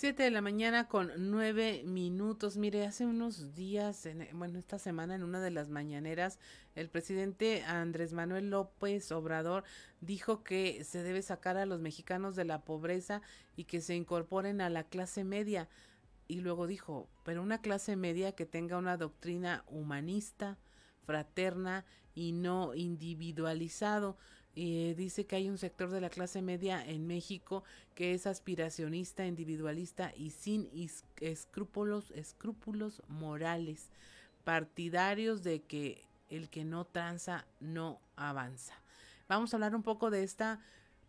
[0.00, 2.56] 7 de la mañana con 9 minutos.
[2.56, 6.38] Mire, hace unos días, en, bueno, esta semana en una de las mañaneras,
[6.76, 9.64] el presidente Andrés Manuel López Obrador
[10.00, 13.22] dijo que se debe sacar a los mexicanos de la pobreza
[13.56, 15.68] y que se incorporen a la clase media.
[16.28, 20.58] Y luego dijo, pero una clase media que tenga una doctrina humanista,
[21.04, 24.18] fraterna y no individualizado
[24.60, 27.62] eh, dice que hay un sector de la clase media en México
[27.94, 30.68] que es aspiracionista, individualista y sin
[31.20, 33.88] escrúpulos, escrúpulos morales,
[34.42, 38.74] partidarios de que el que no tranza no avanza.
[39.28, 40.60] Vamos a hablar un poco de esta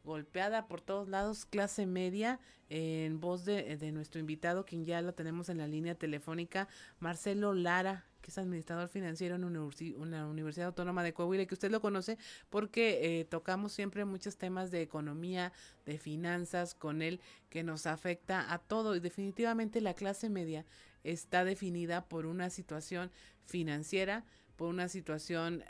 [0.03, 2.39] golpeada por todos lados clase media
[2.69, 6.67] en voz de, de nuestro invitado, quien ya lo tenemos en la línea telefónica,
[6.99, 11.81] Marcelo Lara, que es administrador financiero en una, Universidad Autónoma de Coahuila, que usted lo
[11.81, 12.17] conoce
[12.49, 15.53] porque eh, tocamos siempre muchos temas de economía,
[15.85, 18.95] de finanzas con él, que nos afecta a todo.
[18.95, 20.65] Y definitivamente la clase media
[21.03, 23.11] está definida por una situación
[23.45, 24.25] financiera,
[24.55, 25.63] por una situación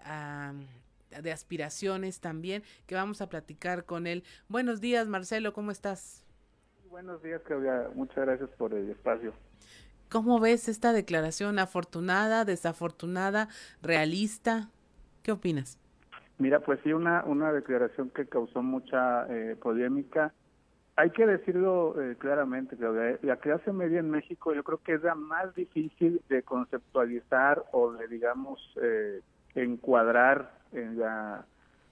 [1.10, 4.24] de aspiraciones también, que vamos a platicar con él.
[4.48, 6.26] Buenos días, Marcelo, ¿cómo estás?
[6.90, 7.90] Buenos días, Claudia.
[7.94, 9.34] Muchas gracias por el espacio.
[10.10, 13.48] ¿Cómo ves esta declaración afortunada, desafortunada,
[13.84, 14.70] realista?
[15.22, 15.78] ¿Qué opinas?
[16.40, 20.34] Mira, pues sí, una, una declaración que causó mucha eh, polémica.
[20.96, 25.04] Hay que decirlo eh, claramente, Claudia, la clase media en México yo creo que es
[25.04, 29.22] la más difícil de conceptualizar o de, digamos, eh,
[29.54, 31.46] encuadrar en la,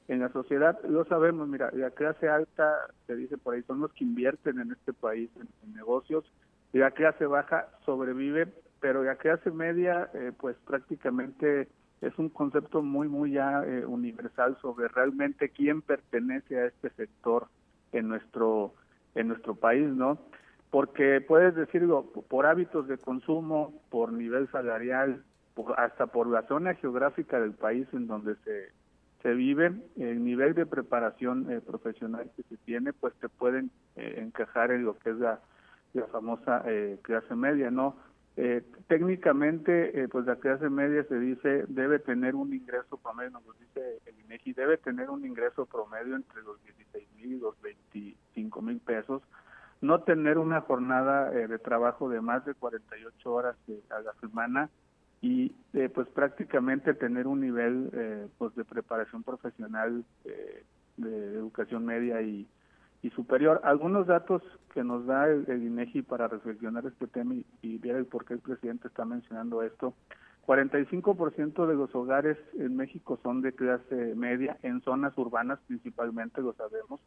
[0.07, 0.79] en la sociedad.
[0.83, 4.71] Lo sabemos, mira, la clase alta, se dice por ahí, son los que invierten en
[4.71, 6.25] este país en negocios,
[6.73, 8.47] la clase baja sobrevive,
[8.79, 11.67] pero la clase media, eh, pues prácticamente
[12.01, 17.47] es un concepto muy, muy ya eh, universal sobre realmente quién pertenece a este sector
[17.91, 18.73] en nuestro,
[19.15, 20.19] en nuestro país, ¿no?
[20.69, 25.23] Porque puedes decirlo, por hábitos de consumo, por nivel salarial,
[25.77, 28.71] hasta por la zona geográfica del país en donde se,
[29.21, 34.71] se vive, el nivel de preparación eh, profesional que se tiene, pues te pueden encajar
[34.71, 35.39] en lo que es la
[35.93, 37.95] la famosa eh, clase media, ¿no?
[38.35, 43.59] Eh, técnicamente, eh, pues la clase media se dice debe tener un ingreso promedio, nos
[43.59, 48.61] dice el INEGI, debe tener un ingreso promedio entre los 16 mil y los 25
[48.61, 49.23] mil pesos,
[49.81, 53.55] no tener una jornada de trabajo de más de 48 horas
[53.89, 54.69] a la semana
[55.21, 55.49] y
[55.93, 60.03] pues prácticamente tener un nivel pues de preparación profesional
[60.97, 62.47] de educación media y,
[63.15, 63.61] superior.
[63.63, 64.41] Algunos datos
[64.73, 68.41] que nos da el, INEGI para reflexionar este tema y, ver el por qué el
[68.41, 69.93] presidente está mencionando esto.
[70.45, 76.51] 45% de los hogares en México son de clase media, en zonas urbanas principalmente, lo
[76.53, 76.99] sabemos,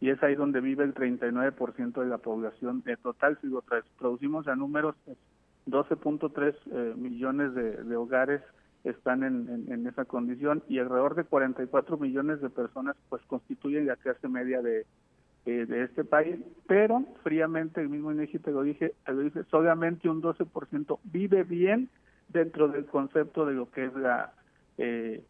[0.00, 2.82] y es ahí donde vive el 39% de la población.
[3.02, 3.62] Total, si lo
[3.98, 4.94] traducimos a números,
[5.66, 8.42] 12.3 eh, millones de, hogares
[8.84, 13.96] están en, en, esa condición y alrededor de 44 millones de personas pues constituyen la
[13.96, 14.86] clase media de,
[15.46, 16.36] eh, de este país,
[16.66, 21.88] pero fríamente el mismo INEGI te lo dije, lo dice, solamente un 12% vive bien
[22.28, 24.32] dentro del concepto de lo que es la
[24.78, 25.22] eh,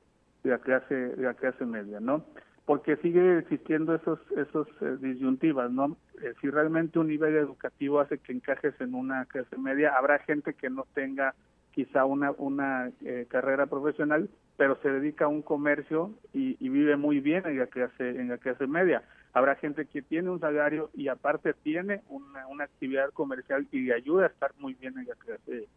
[0.42, 2.24] la clase la clase media, ¿no?
[2.66, 5.96] Porque sigue existiendo esos esos eh, disyuntivas, ¿no?
[6.40, 10.68] si realmente un nivel educativo hace que encajes en una clase media, habrá gente que
[10.68, 11.34] no tenga
[11.72, 12.90] quizá una una
[13.28, 17.66] carrera profesional, pero se dedica a un comercio y, y vive muy bien en la
[17.66, 19.02] clase en la clase media
[19.36, 23.92] Habrá gente que tiene un salario y aparte tiene una, una actividad comercial y le
[23.92, 25.68] ayuda a estar muy bien en la clase,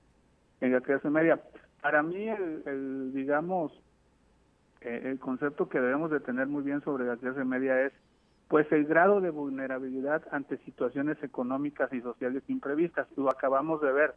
[0.62, 1.42] en la clase media.
[1.82, 3.74] Para mí, el, digamos,
[4.82, 7.94] eh, el concepto que debemos de tener muy bien sobre la clase media es
[8.50, 13.08] pues el grado de vulnerabilidad ante situaciones económicas y sociales imprevistas.
[13.16, 14.16] Lo acabamos de ver.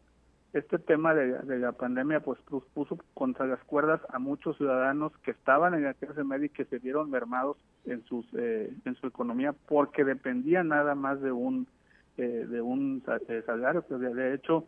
[0.55, 2.39] Este tema de, la pandemia pues
[2.75, 6.67] puso contra las cuerdas a muchos ciudadanos que estaban en la clase media y que
[6.67, 7.57] se vieron mermados
[7.87, 11.67] en sus eh, en su economía porque dependían nada más de un
[12.19, 13.87] eh, de un eh, salario.
[13.87, 14.67] Que de hecho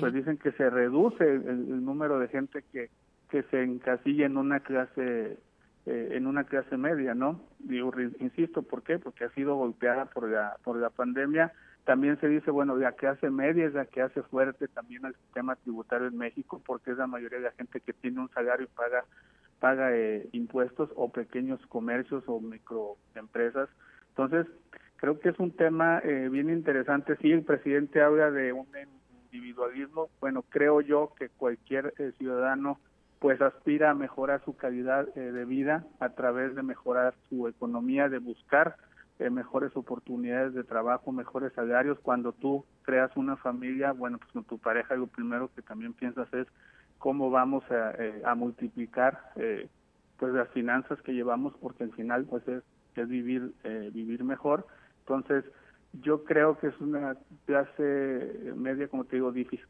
[0.00, 2.90] pues dicen que se reduce el, número de gente que
[3.34, 5.38] que se encasilla en una clase
[5.86, 7.40] eh, en una clase media, ¿no?
[7.58, 9.00] Digo, insisto, ¿por qué?
[9.00, 11.52] Porque ha sido golpeada por la, por la pandemia.
[11.84, 15.56] También se dice, bueno, la clase media es la que hace fuerte también el sistema
[15.56, 18.68] tributario en México, porque es la mayoría de la gente que tiene un salario y
[18.68, 19.04] paga
[19.58, 23.68] paga eh, impuestos o pequeños comercios o microempresas.
[24.10, 24.46] Entonces,
[24.94, 27.16] creo que es un tema eh, bien interesante.
[27.16, 28.68] Sí, el presidente habla de un
[29.32, 30.08] individualismo.
[30.20, 32.78] Bueno, creo yo que cualquier eh, ciudadano
[33.24, 38.18] pues aspira a mejorar su calidad de vida a través de mejorar su economía, de
[38.18, 38.76] buscar
[39.18, 41.98] mejores oportunidades de trabajo, mejores salarios.
[42.00, 46.28] Cuando tú creas una familia, bueno, pues con tu pareja lo primero que también piensas
[46.34, 46.46] es
[46.98, 49.68] cómo vamos a, eh, multiplicar eh,
[50.18, 52.62] pues las finanzas que llevamos porque al final pues es,
[52.94, 54.66] es vivir eh, vivir mejor
[55.00, 55.46] entonces
[56.02, 57.16] yo creo que es una
[57.46, 59.66] clase media como te digo difícil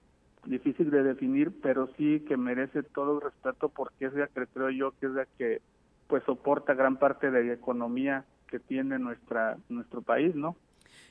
[0.46, 4.70] difícil de definir pero sí que merece todo el respeto porque es la que creo
[4.70, 5.60] yo que es la que
[6.06, 10.56] pues soporta gran parte de la economía que tiene nuestra nuestro país no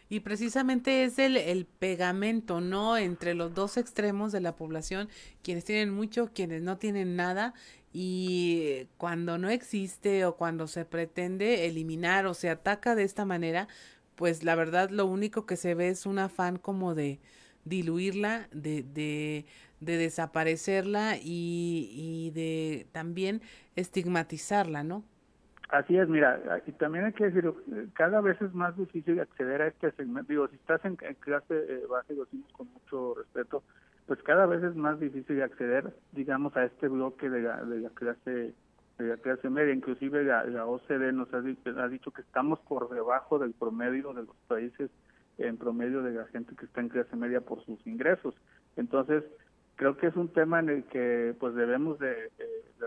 [0.09, 2.97] y precisamente es el, el pegamento, ¿no?
[2.97, 5.09] Entre los dos extremos de la población,
[5.41, 7.53] quienes tienen mucho, quienes no tienen nada,
[7.93, 13.67] y cuando no existe o cuando se pretende eliminar o se ataca de esta manera,
[14.15, 17.19] pues la verdad lo único que se ve es un afán como de
[17.65, 19.45] diluirla, de, de,
[19.79, 23.41] de desaparecerla y, y de también
[23.75, 25.03] estigmatizarla, ¿no?
[25.69, 27.51] Así es, mira, y también hay que decir,
[27.93, 30.31] cada vez es más difícil acceder a este segmento.
[30.31, 32.13] Digo, si estás en, clase eh, base,
[32.51, 33.63] con mucho respeto,
[34.05, 37.89] pues cada vez es más difícil acceder, digamos, a este bloque de la, de la
[37.89, 38.53] clase
[38.99, 39.73] de la clase media.
[39.73, 44.23] Inclusive la, la OCDE nos ha, ha, dicho que estamos por debajo del promedio de
[44.23, 44.91] los países
[45.37, 48.35] en promedio de la gente que está en clase media por sus ingresos.
[48.75, 49.23] Entonces,
[49.75, 52.31] creo que es un tema en el que pues debemos de,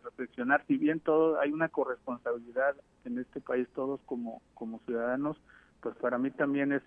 [0.03, 2.76] reflexionar si bien todo hay una corresponsabilidad
[3.07, 5.40] en este país todos como como ciudadanos
[5.80, 6.82] pues para mí también es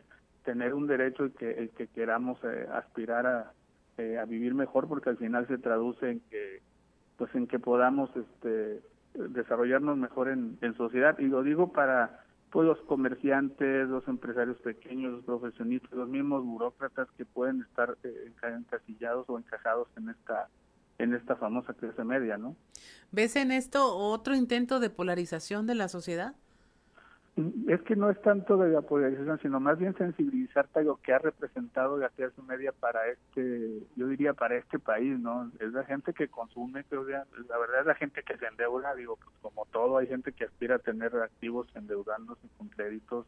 [0.46, 3.54] tener un derecho y que el que queramos eh, aspirar a,
[3.98, 6.62] eh, a vivir mejor porque al final se traduce en que
[7.18, 8.82] pues en que podamos este
[9.16, 12.20] desarrollarnos mejor en, en sociedad y lo digo para
[12.52, 18.32] pues los comerciantes, los empresarios pequeños, los profesionistas, los mismos burócratas que pueden estar eh,
[18.44, 20.50] encasillados o encajados en esta
[20.98, 22.58] en esta famosa clase media, ¿no?
[23.12, 26.36] ¿Ves en esto otro intento de polarización de la sociedad?
[27.68, 31.14] Es que no es tanto de la polarización, sino más bien sensibilizarte a lo que
[31.14, 35.52] ha representado la clase media para este, yo diría para este país, ¿no?
[35.60, 38.96] Es la gente que consume, creo que la verdad es la gente que se endeuda,
[38.96, 43.26] digo, pues como todo, hay gente que aspira a tener activos endeudándose con créditos,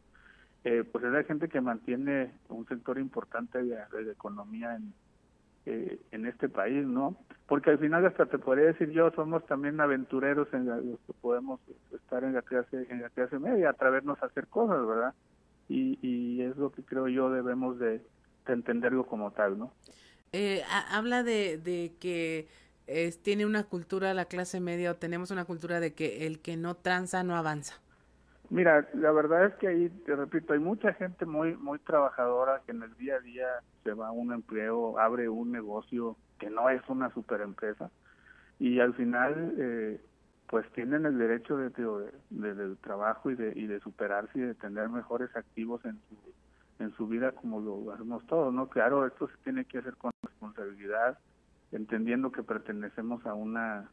[0.63, 4.93] eh, pues es la gente que mantiene un sector importante de la economía en,
[5.65, 7.17] eh, en este país, ¿no?
[7.47, 11.59] Porque al final hasta te podría decir yo, somos también aventureros en los que podemos
[11.93, 15.13] estar en la clase en la clase media, atrevernos a hacer cosas, ¿verdad?
[15.69, 18.01] Y, y es lo que creo yo debemos de,
[18.47, 19.71] entenderlo como tal, ¿no?
[20.33, 22.47] Eh, habla de, que
[23.21, 26.75] tiene una cultura la clase media o tenemos una cultura de que el que no
[26.75, 27.79] tranza no avanza.
[28.51, 32.73] Mira, la verdad es que ahí, te repito, hay mucha gente muy muy trabajadora que
[32.73, 33.47] en el día a día
[33.85, 37.89] se va a un empleo, abre un negocio que no es una super empresa
[38.59, 40.01] y al final eh,
[40.47, 41.69] pues tienen el derecho de,
[42.29, 46.83] de, del trabajo y de, y de superarse y de tener mejores activos en su,
[46.83, 48.67] en su vida como lo hacemos todos, ¿no?
[48.67, 51.17] Claro, esto se tiene que hacer con responsabilidad,
[51.71, 53.89] entendiendo que pertenecemos a una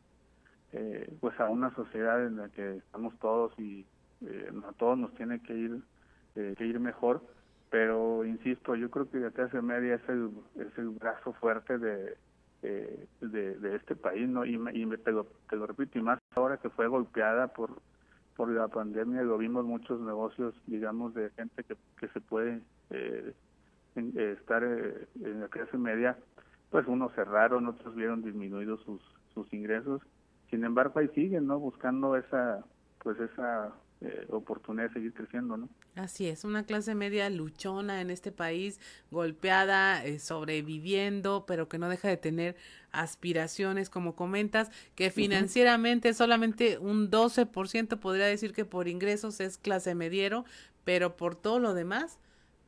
[0.73, 3.87] eh, pues a una sociedad en la que estamos todos y
[4.27, 5.81] eh, a todos nos tiene que ir
[6.35, 7.23] eh, que ir mejor
[7.71, 12.16] pero insisto yo creo que la clase media es el es el brazo fuerte de
[12.62, 16.19] eh, de, este país no y, y me, te, lo, te lo repito y más
[16.35, 17.81] ahora que fue golpeada por
[18.37, 22.61] por la pandemia lo vimos muchos negocios digamos de gente que, que se puede
[22.91, 23.33] eh,
[23.95, 26.16] estar en la clase media
[26.71, 29.01] pues unos cerraron otros vieron disminuidos sus
[29.39, 30.03] sus ingresos.
[30.51, 32.64] Sin embargo ahí siguen no buscando esa
[33.03, 35.69] pues esa eh, oportunidad de seguir creciendo, ¿no?
[35.97, 38.81] Así es, una clase media luchona en este país,
[39.11, 42.57] golpeada, eh, sobreviviendo, pero que no deja de tener
[42.93, 49.97] aspiraciones, como comentas, que financieramente solamente un 12% podría decir que por ingresos es clase
[49.97, 50.45] mediero,
[50.85, 52.19] pero por todo lo demás,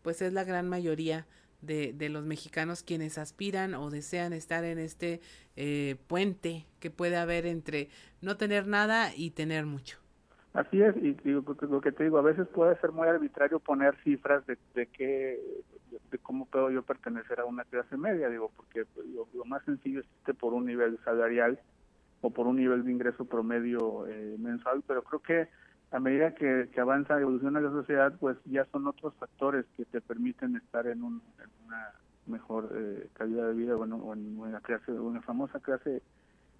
[0.03, 1.26] pues es la gran mayoría
[1.62, 5.20] de, de los mexicanos quienes aspiran o desean estar en este
[5.55, 7.89] eh, puente que puede haber entre
[8.20, 9.99] no tener nada y tener mucho.
[10.53, 13.94] Así es, y digo, lo que te digo, a veces puede ser muy arbitrario poner
[14.03, 15.38] cifras de, de qué,
[16.11, 18.84] de cómo puedo yo pertenecer a una clase media, digo, porque
[19.14, 21.61] lo, más sencillo existe por un nivel salarial
[22.20, 25.48] o por un nivel de ingreso promedio eh, mensual, pero creo que
[25.92, 30.01] a medida que, avanza y evoluciona la sociedad, pues ya son otros factores que te
[30.01, 31.22] permiten estar en, un,
[31.66, 31.92] una
[32.26, 36.03] mejor eh, calidad de vida bueno, o en una clase, una famosa clase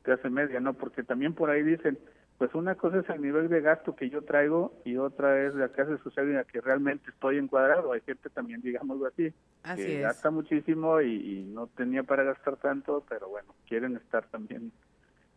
[0.03, 0.73] clase media, ¿no?
[0.73, 1.99] Porque también por ahí dicen,
[2.41, 5.69] pues una cosa es el nivel de gasto que yo traigo y otra es la
[5.69, 7.93] clase social en la que realmente estoy encuadrado.
[7.93, 9.31] Hay gente también, digamos así,
[9.77, 14.73] que gasta muchísimo y, no tenía para gastar tanto, pero bueno, quieren estar también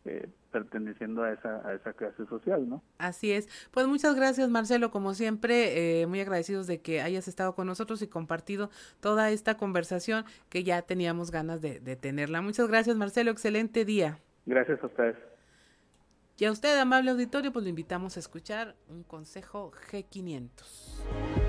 [0.05, 2.81] eh, perteneciendo a esa, a esa clase social, ¿no?
[2.99, 3.49] Así es.
[3.71, 8.01] Pues muchas gracias, Marcelo, como siempre, eh, muy agradecidos de que hayas estado con nosotros
[8.01, 8.69] y compartido
[9.01, 12.41] toda esta conversación que ya teníamos ganas de, de tenerla.
[12.41, 14.19] Muchas gracias, Marcelo, excelente día.
[14.45, 15.32] Gracias a ustedes.
[16.37, 21.42] Y a usted, amable auditorio, pues lo invitamos a escuchar un consejo G500.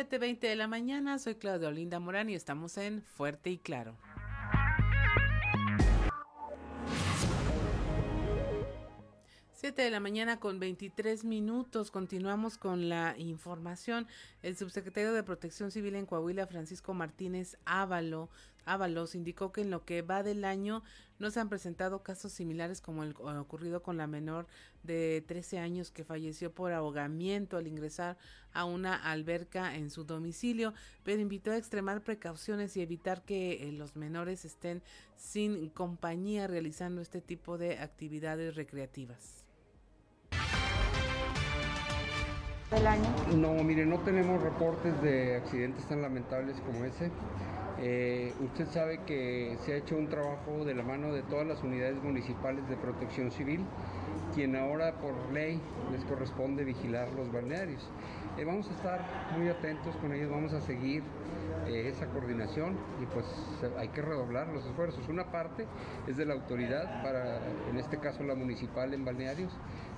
[0.00, 3.98] 7.20 de la mañana, soy Claudia Olinda Morán y estamos en Fuerte y Claro.
[9.52, 11.90] 7 de la mañana con 23 minutos.
[11.90, 14.06] Continuamos con la información.
[14.42, 18.30] El subsecretario de Protección Civil en Coahuila, Francisco Martínez Ávalo,
[18.64, 20.82] Ábalos indicó que en lo que va del año
[21.18, 24.46] no se han presentado casos similares como el ocurrido con la menor
[24.82, 28.16] de 13 años que falleció por ahogamiento al ingresar
[28.52, 30.72] a una alberca en su domicilio,
[31.04, 34.82] pero invitó a extremar precauciones y evitar que eh, los menores estén
[35.16, 39.44] sin compañía realizando este tipo de actividades recreativas.
[42.72, 43.08] año?
[43.36, 47.10] No, mire, no tenemos reportes de accidentes tan lamentables como ese.
[47.82, 51.62] Eh, usted sabe que se ha hecho un trabajo de la mano de todas las
[51.62, 53.64] unidades municipales de protección civil,
[54.34, 55.58] quien ahora por ley
[55.90, 57.82] les corresponde vigilar los balnearios.
[58.38, 59.00] Eh, vamos a estar
[59.36, 61.02] muy atentos con ellos, vamos a seguir
[61.68, 63.24] eh, esa coordinación y pues
[63.78, 65.08] hay que redoblar los esfuerzos.
[65.08, 65.66] Una parte
[66.06, 67.38] es de la autoridad para,
[67.70, 69.52] en este caso la municipal en balnearios,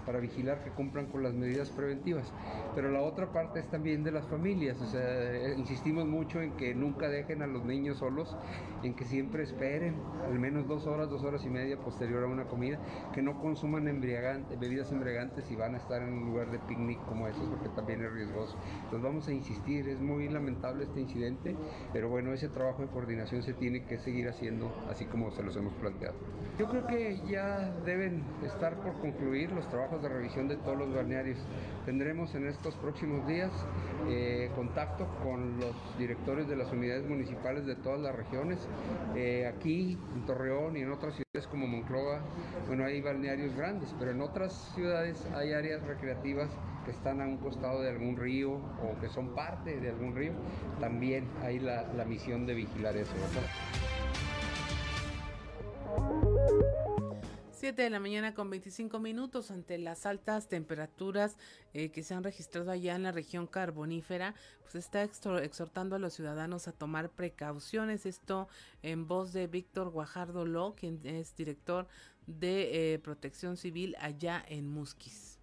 [0.04, 2.32] para vigilar que cumplan con las medidas preventivas.
[2.74, 6.74] Pero la otra parte es también de las familias, o sea, insistimos mucho en que
[6.74, 8.36] nunca dejen a los niños solos,
[8.82, 9.94] en que siempre esperen
[10.26, 12.78] al menos dos horas, dos horas y media posterior a una comida,
[13.12, 16.98] que no consuman embriagantes, bebidas embriagantes y van a estar en un lugar de picnic
[17.06, 18.56] como ese, porque también es riesgoso.
[18.84, 21.56] Entonces vamos a insistir, es muy lamentable este incidente,
[21.92, 25.56] pero bueno, ese trabajo de coordinación se tiene que seguir haciendo así como se los
[25.56, 26.14] hemos planteado.
[26.58, 30.94] Yo creo que ya deben estar por concluir los trabajos de revisión de todos los
[30.94, 31.38] balnearios.
[31.84, 33.50] Tendremos en estos próximos días
[34.08, 38.58] eh, contacto con los directores de las unidades municipales de todas las regiones.
[39.16, 42.20] Eh, aquí en Torreón y en otras ciudades como Monclova,
[42.68, 46.48] bueno, hay balnearios grandes, pero en otras ciudades hay áreas recreativas
[46.84, 50.32] que están a un costado de algún río o que son parte de algún río.
[50.80, 53.12] También hay la, la misión de vigilar eso.
[57.62, 61.36] 7 de la mañana con 25 minutos ante las altas temperaturas
[61.74, 66.12] eh, que se han registrado allá en la región carbonífera, pues está exhortando a los
[66.12, 68.04] ciudadanos a tomar precauciones.
[68.04, 68.48] Esto
[68.82, 71.86] en voz de Víctor Guajardo Ló, quien es director
[72.26, 75.38] de eh, Protección Civil allá en Musquis.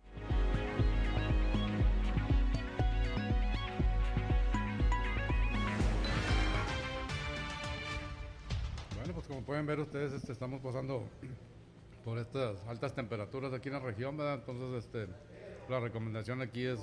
[8.98, 11.08] Bueno, pues como pueden ver ustedes, este, estamos pasando
[12.10, 14.40] por estas altas temperaturas aquí en la región, ¿verdad?
[14.40, 15.08] Entonces, este,
[15.70, 16.80] la recomendación aquí es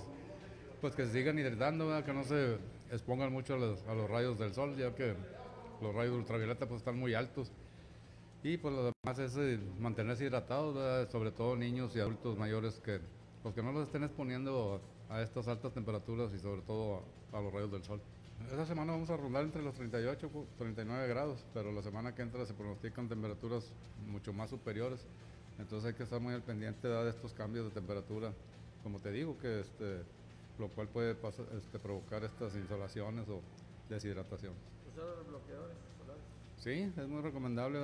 [0.81, 2.01] pues que se sigan hidratando.
[2.05, 2.59] Que no se
[2.93, 5.15] expongan mucho a los, a los, rayos del sol, ya que
[5.83, 7.51] los rayos ultravioleta pues están muy altos.
[8.45, 13.01] Y pues lo demás es eh, mantenerse hidratados, sobre todo niños y adultos mayores que,
[13.43, 17.03] pues, que no los estén exponiendo a estas altas temperaturas y sobre todo
[17.33, 18.01] a los rayos del sol.
[18.45, 22.23] Esta semana vamos a rondar entre los 38 y 39 grados, pero la semana que
[22.23, 23.73] entra se pronostican temperaturas
[24.07, 25.05] mucho más superiores.
[25.59, 28.33] Entonces hay que estar muy al pendiente de estos cambios de temperatura,
[28.83, 30.03] como te digo, que este,
[30.59, 31.17] lo cual puede
[31.57, 33.41] este, provocar estas insolaciones o
[33.89, 34.55] deshidratación.
[34.93, 35.77] ¿Usar bloqueadores
[36.59, 37.79] Sí, es muy recomendable,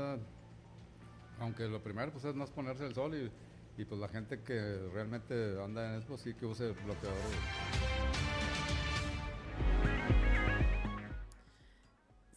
[1.40, 3.30] aunque lo primero pues, es no exponerse al sol y,
[3.80, 8.01] y pues la gente que realmente anda en esto sí que use bloqueadores.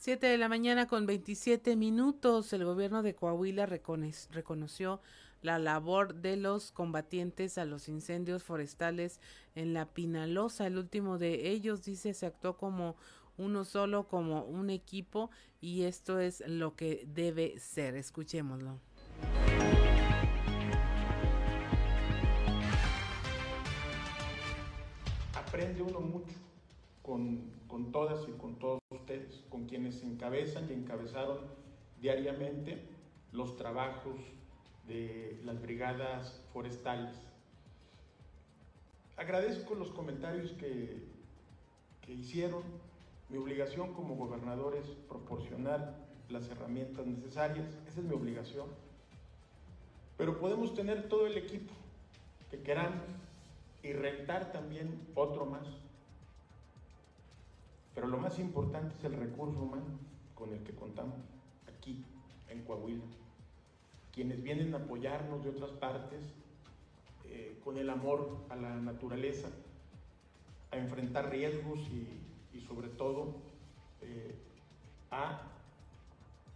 [0.06, 5.02] 7 de la mañana con 27 minutos, el gobierno de Coahuila reconoció
[5.42, 9.20] la labor de los combatientes a los incendios forestales
[9.56, 10.68] en la Pinalosa.
[10.68, 12.96] El último de ellos, dice, se actuó como
[13.38, 17.96] uno solo, como un equipo, y esto es lo que debe ser.
[17.96, 18.80] Escuchémoslo.
[25.34, 26.45] Aprende uno mucho
[27.06, 31.40] con, con todas y con todos ustedes, con quienes encabezan y encabezaron
[32.02, 32.82] diariamente
[33.32, 34.16] los trabajos
[34.88, 37.14] de las brigadas forestales.
[39.18, 41.04] Agradezco los comentarios que,
[42.02, 42.64] que hicieron.
[43.30, 45.96] Mi obligación como gobernador es proporcionar
[46.30, 48.68] las herramientas necesarias, esa es mi obligación.
[50.18, 51.74] Pero podemos tener todo el equipo
[52.50, 53.06] que queramos
[53.84, 55.85] y rentar también otro más.
[57.96, 59.86] Pero lo más importante es el recurso humano
[60.36, 61.16] con el que contamos
[61.68, 62.04] aquí,
[62.50, 63.04] en Coahuila.
[64.14, 66.22] Quienes vienen a apoyarnos de otras partes,
[67.24, 69.48] eh, con el amor a la naturaleza,
[70.72, 73.36] a enfrentar riesgos y, sobre todo
[74.02, 74.36] eh,
[75.12, 75.42] a,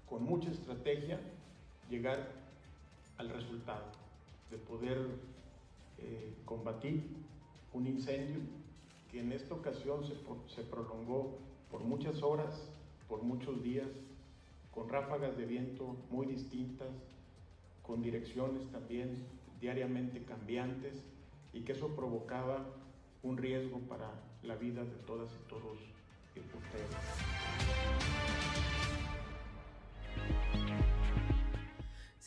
[0.10, 1.20] con mucha estrategia,
[1.90, 2.32] llegar
[3.18, 3.86] al resultado
[4.50, 4.98] de poder
[5.98, 7.04] eh, combatir
[7.74, 8.40] un incendio
[9.12, 10.16] que en esta ocasión se,
[10.54, 11.38] se prolongó
[11.72, 12.70] por muchas horas,
[13.08, 13.90] por muchos días,
[14.72, 16.90] con ráfagas de viento muy distintas,
[17.82, 19.26] con direcciones también
[19.60, 21.04] diariamente cambiantes
[21.54, 22.66] y que eso provocaba
[23.24, 24.12] un riesgo para
[24.44, 25.80] la vida de todas y todos
[26.40, 28.29] ustedes.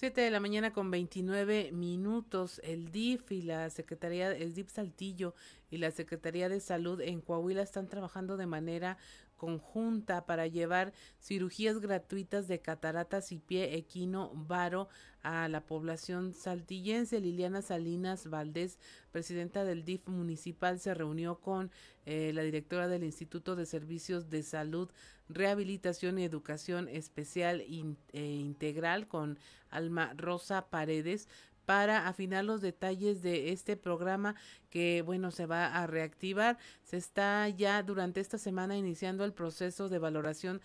[0.03, 2.61] 7 de la mañana con 29 minutos.
[2.65, 5.33] El DIF y la Secretaría, el DIF Saltillo
[5.71, 8.99] y la Secretaría de Salud en Coahuila están trabajando de manera
[9.37, 14.89] conjunta para llevar cirugías gratuitas de cataratas y pie equino varo
[15.23, 17.21] a la población saltillense.
[17.21, 18.81] Liliana Salinas Valdés,
[19.13, 21.71] presidenta del DIF municipal, se reunió con
[22.07, 24.91] eh, la directora del Instituto de Servicios de Salud,
[25.35, 29.39] Rehabilitación y Educación Especial e Integral con
[29.71, 31.29] Alma Rosa Paredes
[31.65, 34.35] para afinar los detalles de este programa
[34.71, 36.59] que bueno se va a reactivar.
[36.83, 40.61] Se está ya durante esta semana iniciando el proceso de valoración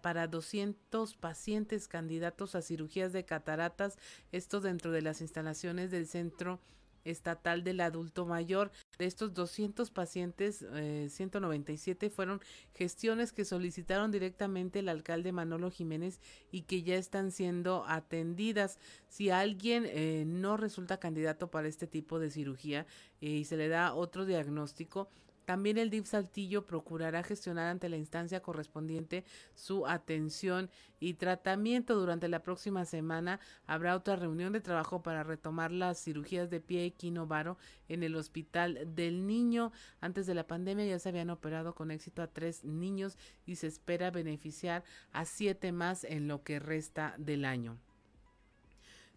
[0.00, 3.98] para 200 pacientes candidatos a cirugías de cataratas,
[4.32, 6.60] esto dentro de las instalaciones del Centro
[7.04, 8.70] Estatal del Adulto Mayor.
[8.98, 10.66] De estos 200 pacientes,
[11.08, 12.40] 197 eh, fueron
[12.74, 16.20] gestiones que solicitaron directamente el alcalde Manolo Jiménez
[16.50, 18.78] y que ya están siendo atendidas.
[19.08, 22.86] Si alguien eh, no resulta candidato para este tipo de cirugía
[23.20, 25.08] eh, y se le da otro diagnóstico,
[25.48, 30.68] también el DIF Saltillo procurará gestionar ante la instancia correspondiente su atención
[31.00, 31.98] y tratamiento.
[31.98, 36.84] Durante la próxima semana habrá otra reunión de trabajo para retomar las cirugías de pie
[36.84, 37.56] equinovaro
[37.88, 39.72] en el Hospital del Niño.
[40.02, 43.16] Antes de la pandemia ya se habían operado con éxito a tres niños
[43.46, 47.78] y se espera beneficiar a siete más en lo que resta del año.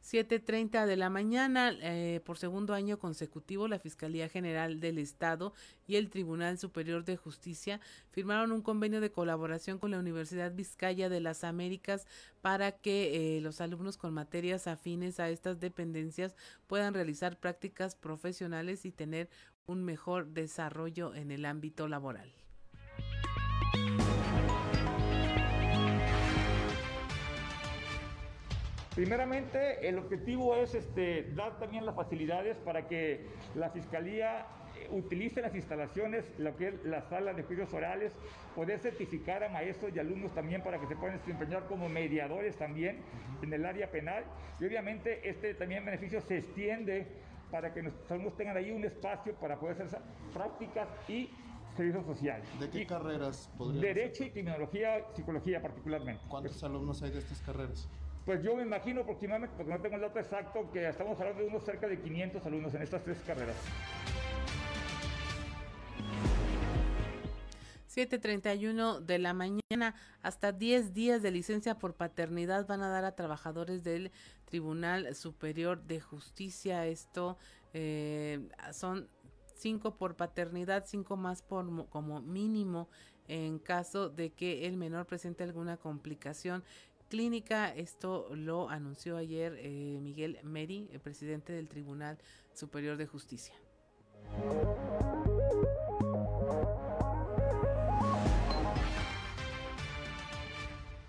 [0.03, 5.53] 7.30 de la mañana, eh, por segundo año consecutivo, la Fiscalía General del Estado
[5.87, 7.79] y el Tribunal Superior de Justicia
[8.09, 12.07] firmaron un convenio de colaboración con la Universidad Vizcaya de las Américas
[12.41, 18.85] para que eh, los alumnos con materias afines a estas dependencias puedan realizar prácticas profesionales
[18.85, 19.29] y tener
[19.67, 22.40] un mejor desarrollo en el ámbito laboral.
[28.95, 34.45] Primeramente, el objetivo es este, dar también las facilidades para que la Fiscalía
[34.77, 38.11] eh, utilice las instalaciones, lo que es la sala de juicios orales,
[38.53, 42.97] poder certificar a maestros y alumnos también para que se puedan desempeñar como mediadores también
[43.41, 44.25] en el área penal.
[44.59, 47.07] Y obviamente este también beneficio se extiende
[47.49, 49.99] para que nuestros alumnos tengan ahí un espacio para poder hacer
[50.33, 51.29] prácticas y
[51.77, 52.45] servicios sociales.
[52.59, 56.21] ¿De qué carreras podrían Derecho y criminología, psicología particularmente.
[56.27, 57.87] ¿Cuántos alumnos hay de estas carreras?
[58.25, 61.47] Pues yo me imagino aproximadamente, porque no tengo el dato exacto, que estamos hablando de
[61.47, 63.55] unos cerca de 500 alumnos en estas tres carreras.
[67.93, 73.15] 7.31 de la mañana, hasta 10 días de licencia por paternidad van a dar a
[73.15, 74.11] trabajadores del
[74.45, 76.85] Tribunal Superior de Justicia.
[76.85, 77.37] Esto
[77.73, 79.09] eh, son
[79.55, 82.87] 5 por paternidad, 5 más por como mínimo
[83.27, 86.63] en caso de que el menor presente alguna complicación
[87.11, 87.75] clínica.
[87.75, 92.17] Esto lo anunció ayer eh, Miguel Meri, presidente del Tribunal
[92.53, 93.53] Superior de Justicia.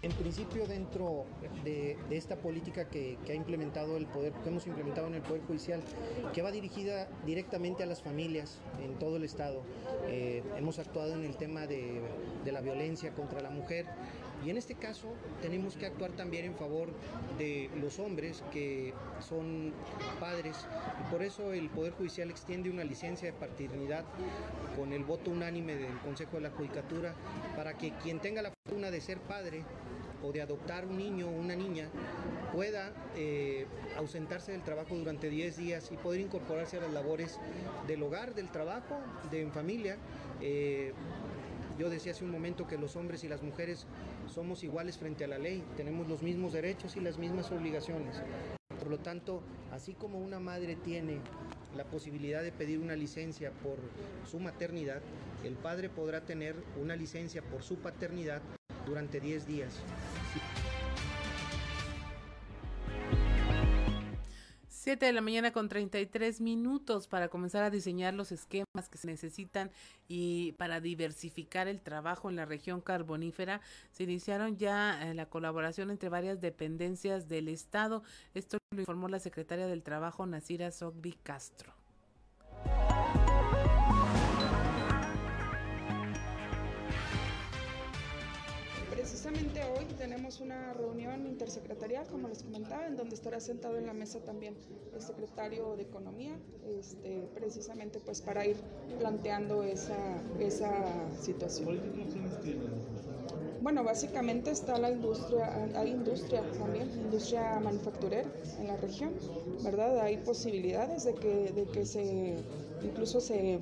[0.02, 1.26] En principio, dentro
[1.62, 5.80] de, esta política que, ha implementado el poder, que hemos implementado en el Poder Judicial,
[6.34, 9.62] que va dirigida directamente a las familias en todo el Estado,
[10.08, 12.00] eh, hemos actuado en el tema de,
[12.44, 13.86] la violencia contra la mujer
[14.44, 15.06] y en este caso
[15.40, 16.88] tenemos que actuar también en favor
[17.38, 19.72] de los hombres que son
[20.18, 20.56] padres.
[21.12, 24.04] Por eso el Poder Judicial extiende una licencia de paternidad
[24.76, 27.14] con el voto unánime del Consejo de la Judicatura
[27.56, 29.64] para que quien tenga la fortuna de ser padre
[30.22, 31.88] o de adoptar un niño o una niña
[32.52, 33.66] pueda eh,
[33.98, 37.38] ausentarse del trabajo durante 10 días y poder incorporarse a las labores
[37.86, 38.98] del hogar, del trabajo,
[39.30, 39.98] de en familia.
[40.40, 40.92] Eh,
[41.78, 43.86] yo decía hace un momento que los hombres y las mujeres
[44.32, 48.22] somos iguales frente a la ley, tenemos los mismos derechos y las mismas obligaciones.
[48.78, 51.20] Por lo tanto, así como una madre tiene
[51.76, 53.76] la posibilidad de pedir una licencia por
[54.30, 55.00] su maternidad,
[55.44, 58.42] el padre podrá tener una licencia por su paternidad
[58.86, 59.74] durante 10 días.
[64.82, 69.06] 7 de la mañana con 33 minutos para comenzar a diseñar los esquemas que se
[69.06, 69.70] necesitan
[70.08, 73.60] y para diversificar el trabajo en la región carbonífera.
[73.92, 78.02] Se iniciaron ya eh, la colaboración entre varias dependencias del Estado.
[78.34, 81.72] Esto lo informó la secretaria del Trabajo, Nasira Sogbi Castro.
[89.32, 94.18] Hoy tenemos una reunión intersecretarial, como les comentaba, en donde estará sentado en la mesa
[94.20, 94.54] también
[94.94, 98.56] el secretario de Economía, este, precisamente pues para ir
[98.98, 99.96] planteando esa,
[100.38, 100.70] esa
[101.18, 101.80] situación.
[103.62, 108.28] Bueno, básicamente está la industria, hay industria también, industria manufacturera
[108.58, 109.14] en la región,
[109.64, 110.00] ¿verdad?
[110.00, 112.36] Hay posibilidades de que, de que se,
[112.82, 113.60] incluso se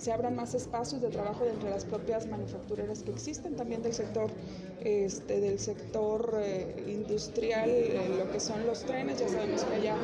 [0.00, 4.30] se abran más espacios de trabajo entre las propias manufactureras que existen, también del sector,
[4.80, 9.96] este, del sector eh, industrial, eh, lo que son los trenes, ya sabemos que allá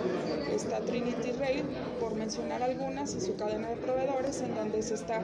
[0.55, 1.65] está Trinity Rail,
[1.98, 5.23] por mencionar algunas, y su cadena de proveedores, en donde se está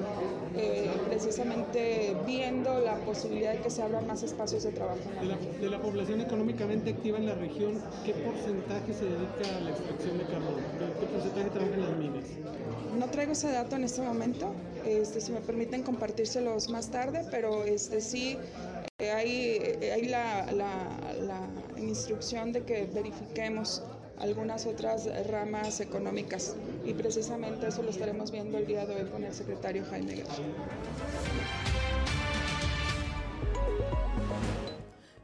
[0.56, 5.00] eh, precisamente viendo la posibilidad de que se abran más espacios de trabajo.
[5.20, 9.60] de, la, de la población económicamente activa en la región, ¿qué porcentaje se dedica a
[9.60, 10.54] la extracción de carbón?
[10.98, 12.24] ¿Qué porcentaje trabaja en las minas?
[12.98, 14.54] No traigo ese dato en este momento,
[14.86, 18.36] este, si me permiten compartírselos más tarde, pero este, sí
[19.10, 23.82] hay, eh, la, instrucción de que verifiquemos
[24.18, 26.54] algunas otras ramas económicas
[26.84, 30.32] y precisamente eso lo estaremos viendo el día de hoy con el secretario Jaime Guerra.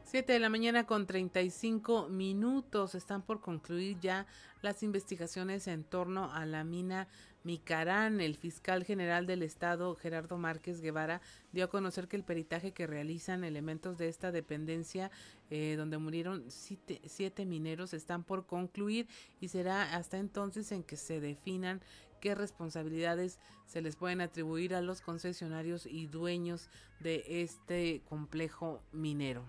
[0.09, 2.95] 7 de la mañana con 35 minutos.
[2.95, 4.25] Están por concluir ya
[4.63, 7.07] las investigaciones en torno a la mina
[7.43, 8.21] Micarán.
[8.21, 11.21] El fiscal general del estado, Gerardo Márquez Guevara,
[11.51, 15.11] dio a conocer que el peritaje que realizan elementos de esta dependencia,
[15.49, 19.07] eh, donde murieron siete, siete mineros, están por concluir
[19.39, 21.81] y será hasta entonces en que se definan
[22.19, 29.43] qué responsabilidades se les pueden atribuir a los concesionarios y dueños de este complejo minero.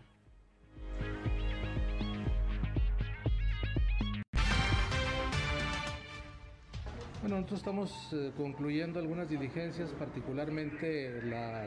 [7.20, 11.66] Bueno, nosotros estamos eh, concluyendo algunas diligencias, particularmente la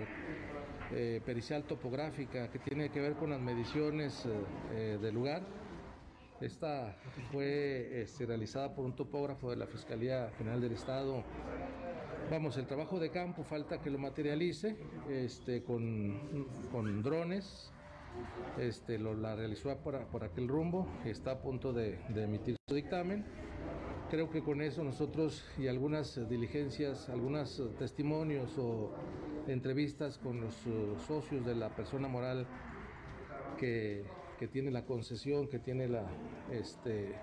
[0.91, 4.27] eh, pericial topográfica que tiene que ver con las mediciones
[4.71, 5.43] eh, del lugar.
[6.41, 6.97] Esta
[7.31, 11.23] fue este, realizada por un topógrafo de la Fiscalía General del Estado.
[12.31, 14.75] Vamos, el trabajo de campo falta que lo materialice
[15.07, 17.71] este, con, con drones.
[18.57, 23.23] Este, la realizó por, por aquel rumbo, está a punto de emitir su dictamen
[24.13, 28.91] creo que con eso nosotros y algunas diligencias, algunos testimonios o
[29.47, 32.45] entrevistas con los eh, socios de la persona moral
[33.57, 34.05] que,
[34.51, 36.05] tiene la concesión, que tiene la,
[36.51, 37.15] este,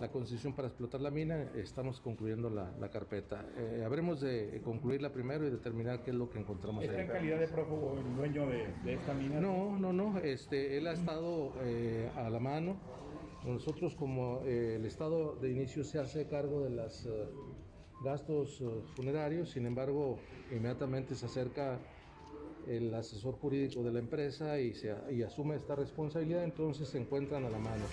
[0.00, 3.44] la concesión para explotar la mina, estamos concluyendo la, carpeta.
[3.58, 6.84] Eh, habremos de concluirla primero y determinar qué es lo que encontramos.
[6.84, 9.40] ¿Está en calidad de prófugo el dueño de, esta mina?
[9.40, 10.18] No, no, no.
[10.20, 12.78] Este, él ha estado eh, a la mano
[13.52, 17.10] nosotros como eh, el Estado de inicio se hace cargo de los eh,
[18.02, 18.64] gastos eh,
[18.96, 20.18] funerarios, sin embargo,
[20.50, 21.78] inmediatamente se acerca
[22.66, 27.44] el asesor jurídico de la empresa y, se, y asume esta responsabilidad, entonces se encuentran
[27.44, 27.84] a la mano.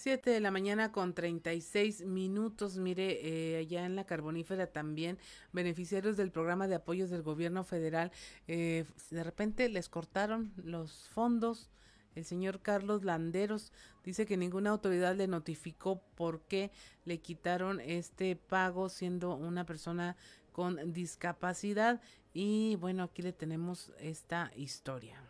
[0.00, 2.78] 7 de la mañana con 36 minutos.
[2.78, 5.18] Mire, eh, allá en la carbonífera también,
[5.52, 8.10] beneficiarios del programa de apoyos del gobierno federal,
[8.48, 11.68] eh, de repente les cortaron los fondos.
[12.14, 13.72] El señor Carlos Landeros
[14.02, 16.70] dice que ninguna autoridad le notificó por qué
[17.04, 20.16] le quitaron este pago siendo una persona
[20.52, 22.00] con discapacidad
[22.32, 25.22] Y bueno, aquí le tenemos esta historia.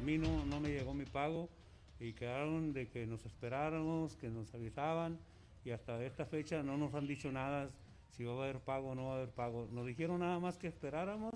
[0.00, 1.50] A mí no, no me llegó mi pago
[1.98, 5.18] y quedaron de que nos esperáramos, que nos avisaban
[5.62, 7.68] y hasta esta fecha no nos han dicho nada
[8.08, 9.68] si va a haber pago o no va a haber pago.
[9.70, 11.34] Nos dijeron nada más que esperáramos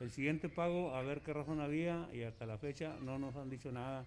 [0.00, 3.48] el siguiente pago a ver qué razón había y hasta la fecha no nos han
[3.48, 4.04] dicho nada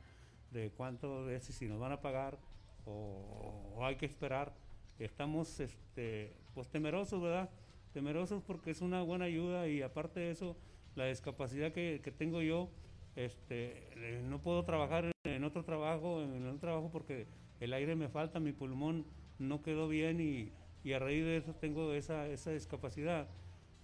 [0.51, 2.37] de cuánto de si nos van a pagar
[2.85, 4.53] o, hay que esperar.
[4.99, 7.49] Estamos este, pues temerosos, ¿verdad?
[7.93, 10.55] Temerosos porque es una buena ayuda y aparte de eso,
[10.95, 12.69] la discapacidad que, que tengo yo,
[13.17, 17.25] este, eh, no puedo trabajar en otro trabajo, en otro trabajo porque
[17.59, 19.05] el aire me falta, mi pulmón
[19.39, 20.51] no quedó bien y,
[20.83, 23.27] y a raíz de eso tengo esa, esa discapacidad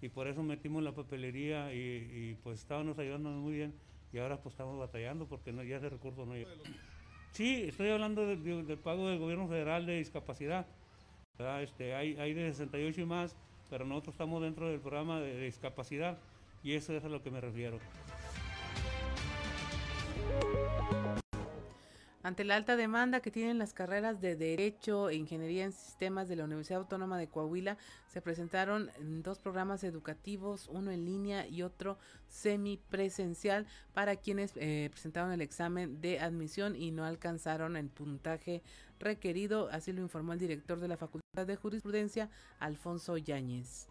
[0.01, 3.73] y por eso metimos la papelería y, pues estábamos ayudando muy bien
[4.11, 6.51] y ahora pues estamos batallando porque ya ese recurso no llega.
[7.31, 10.67] Sí, estoy hablando del pago del gobierno federal de discapacidad.
[11.61, 13.35] Este, hay de 68 y más,
[13.71, 16.19] pero nosotros estamos dentro del programa de discapacidad
[16.63, 17.79] y eso es a lo que me refiero.
[22.25, 26.37] Ante la alta demanda que tienen las carreras de Derecho e Ingeniería en Sistemas de
[26.37, 27.77] la Universidad Autónoma de Coahuila,
[28.07, 28.89] se presentaron
[29.23, 31.97] dos programas educativos, uno en línea y otro
[32.29, 38.63] semipresencial para quienes eh, presentaron el examen de admisión y no alcanzaron el puntaje
[38.99, 43.89] requerido, así lo informó el director de la Facultad de Jurisprudencia, Alfonso Yáñez.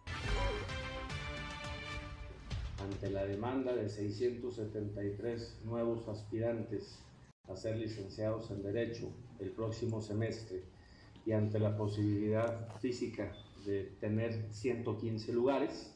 [2.83, 6.99] Ante la demanda de 673 nuevos aspirantes
[7.47, 10.63] a ser licenciados en Derecho el próximo semestre
[11.25, 13.31] y ante la posibilidad física
[13.65, 15.95] de tener 115 lugares,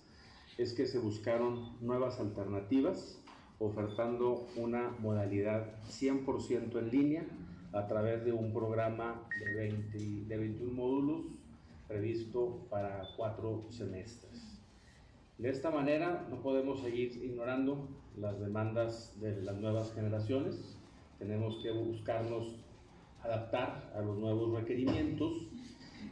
[0.58, 3.22] es que se buscaron nuevas alternativas
[3.60, 7.26] ofertando una modalidad 100% en línea
[7.74, 11.26] a través de un programa de, 20, de 21 módulos
[11.86, 14.47] previsto para cuatro semestres.
[15.38, 17.88] De esta manera no podemos seguir ignorando
[18.18, 20.76] las demandas de las nuevas generaciones,
[21.20, 22.56] tenemos que buscarnos
[23.22, 25.48] adaptar a los nuevos requerimientos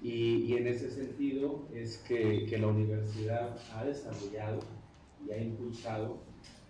[0.03, 4.59] y, en ese sentido es que, la universidad ha desarrollado
[5.27, 6.19] y ha impulsado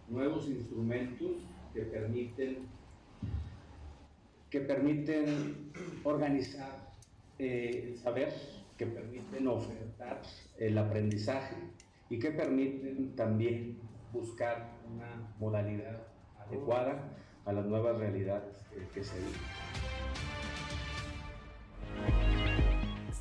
[0.10, 1.32] nuevos instrumentos
[1.74, 2.60] que permiten,
[4.50, 5.72] que permiten
[6.06, 6.94] organizar
[7.38, 8.34] eh, el saber,
[8.78, 10.22] que permiten ofertar
[10.58, 11.56] el aprendizaje
[12.10, 13.80] y que permiten también
[14.14, 16.08] buscar una modalidad
[16.40, 17.12] adecuada
[17.46, 18.58] a las nuevas realidades
[18.94, 19.34] que, se viven.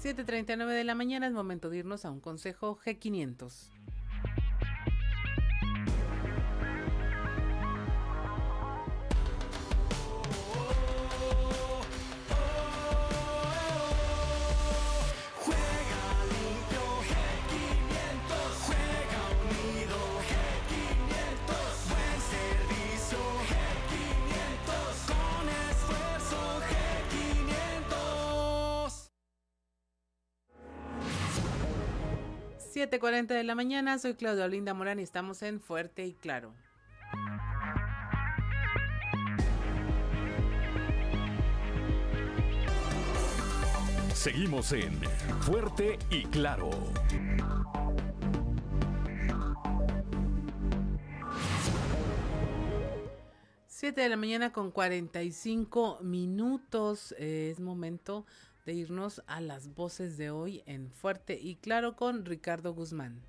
[0.02, 3.70] 7.39 de la mañana es momento de irnos a un consejo G500.
[32.98, 36.52] Cuarenta de la mañana, soy Claudia Olinda Morán y estamos en Fuerte y Claro.
[44.12, 45.00] Seguimos en
[45.40, 46.70] Fuerte y Claro.
[53.66, 57.12] Siete de la mañana con 45 minutos.
[57.18, 58.24] es momento
[58.64, 63.22] de irnos a las voces de hoy en Fuerte y Claro con Ricardo Guzmán.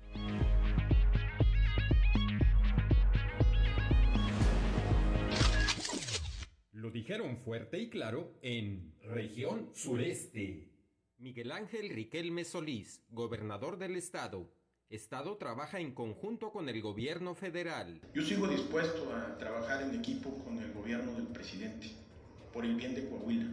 [6.72, 10.70] Lo dijeron fuerte y claro en región sureste.
[11.18, 14.52] Miguel Ángel Riquelme Solís, gobernador del estado.
[14.88, 18.00] Estado trabaja en conjunto con el gobierno federal.
[18.14, 21.88] Yo sigo dispuesto a trabajar en equipo con el gobierno del presidente
[22.52, 23.50] por el bien de Coahuila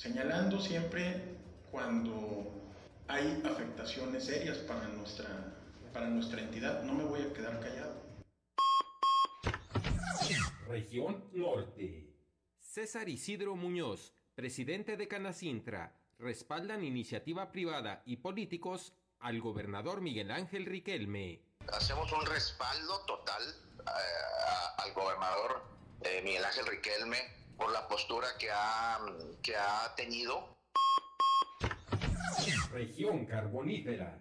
[0.00, 1.36] señalando siempre
[1.70, 2.50] cuando
[3.06, 5.54] hay afectaciones serias para nuestra,
[5.92, 6.82] para nuestra entidad.
[6.84, 8.00] No me voy a quedar callado.
[10.68, 12.14] Región Norte.
[12.58, 20.64] César Isidro Muñoz, presidente de Canacintra, respaldan iniciativa privada y políticos al gobernador Miguel Ángel
[20.64, 21.42] Riquelme.
[21.70, 23.42] Hacemos un respaldo total
[23.80, 25.62] eh, al gobernador
[26.02, 28.98] eh, Miguel Ángel Riquelme por la postura que ha,
[29.42, 30.56] que ha tenido.
[32.72, 34.18] Región carbonífera.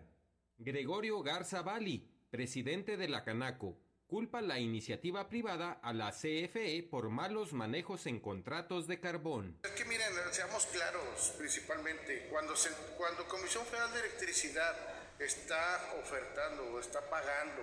[0.57, 7.09] Gregorio Garza Bali, presidente de la Canaco, culpa la iniciativa privada a la CFE por
[7.09, 9.59] malos manejos en contratos de carbón.
[9.63, 14.75] Es que miren, seamos claros, principalmente, cuando, se, cuando Comisión Federal de Electricidad
[15.17, 17.61] está ofertando o está pagando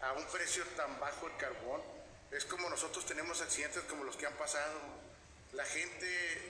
[0.00, 1.82] a un precio tan bajo el carbón,
[2.36, 4.80] es como nosotros tenemos accidentes como los que han pasado.
[5.52, 6.06] La gente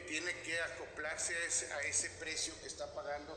[0.09, 3.37] tiene que acoplarse a ese, a ese precio que está pagando.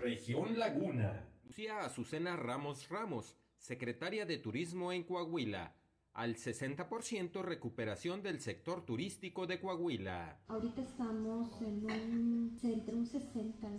[0.00, 1.24] Región Laguna.
[1.44, 5.74] Lucía Azucena Ramos Ramos, secretaria de Turismo en Coahuila.
[6.14, 10.38] Al 60% recuperación del sector turístico de Coahuila.
[10.48, 13.70] Ahorita estamos en un, entre un 60 y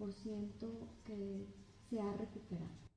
[0.00, 1.46] un 70% que
[1.88, 2.89] se ha recuperado.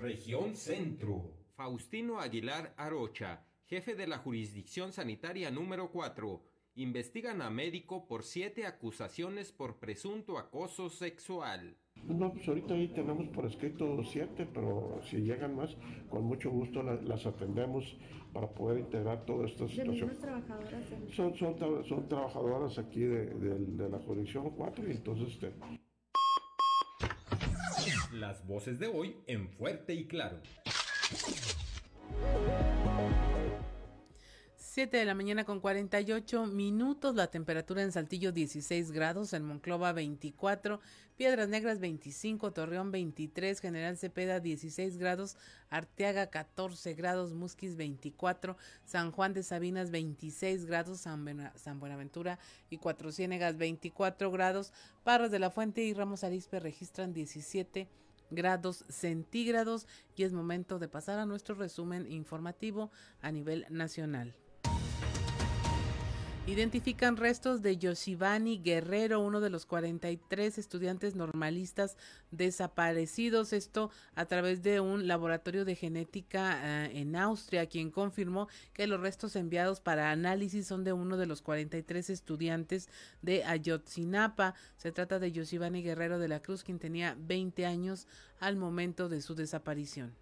[0.00, 1.30] Región Centro.
[1.54, 8.64] Faustino Aguilar Arocha, jefe de la Jurisdicción Sanitaria número 4 investigan a médico por siete
[8.64, 11.76] acusaciones por presunto acoso sexual.
[12.04, 15.76] No, pues ahorita ahí tenemos por escrito siete, pero si llegan más,
[16.08, 17.96] con mucho gusto las, atendemos
[18.32, 20.10] para poder integrar toda esta situación.
[20.18, 20.84] trabajadoras?
[21.14, 25.28] Son, son, son, trabajadoras aquí de, de, la jurisdicción 4 y entonces...
[25.28, 25.52] Este...
[28.12, 30.38] Las voces de hoy en Fuerte y Claro.
[34.54, 39.92] 7 de la mañana con 48 minutos, la temperatura en Saltillo 16 grados, en Monclova
[39.92, 40.80] 24,
[41.16, 45.36] Piedras Negras 25, Torreón 23, General Cepeda 16 grados,
[45.70, 53.10] Arteaga 14 grados, Musquis 24, San Juan de Sabinas 26 grados, San, Buenaventura y Cuatro
[53.12, 54.72] Ciénegas 24 grados,
[55.02, 58.01] Parras de la Fuente y Ramos Arispe registran 17 grados
[58.88, 59.86] centígrados
[60.16, 62.90] y es momento de pasar a nuestro resumen informativo
[63.20, 64.34] a nivel nacional.
[66.44, 71.96] Identifican restos de Yoshivani Guerrero, uno de los 43 estudiantes normalistas
[72.32, 73.52] desaparecidos.
[73.52, 79.00] Esto a través de un laboratorio de genética eh, en Austria, quien confirmó que los
[79.00, 82.88] restos enviados para análisis son de uno de los 43 estudiantes
[83.22, 84.54] de Ayotzinapa.
[84.76, 88.08] Se trata de Yoshivani Guerrero de la Cruz, quien tenía 20 años
[88.40, 90.21] al momento de su desaparición.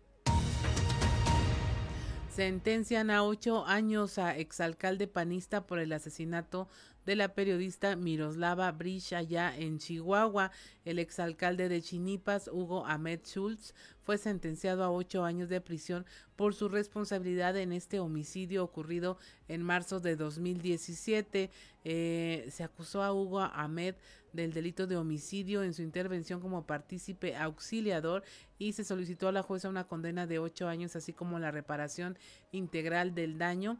[2.30, 6.68] Sentencian a ocho años a exalcalde panista por el asesinato
[7.04, 10.52] de la periodista Miroslava Brish allá en Chihuahua.
[10.84, 13.74] El exalcalde de Chinipas, Hugo Ahmed Schultz,
[14.04, 19.64] fue sentenciado a ocho años de prisión por su responsabilidad en este homicidio ocurrido en
[19.64, 21.50] marzo de 2017.
[21.84, 23.96] Eh, se acusó a Hugo Ahmed
[24.32, 28.22] del delito de homicidio en su intervención como partícipe auxiliador
[28.58, 32.18] y se solicitó a la jueza una condena de ocho años, así como la reparación
[32.52, 33.78] integral del daño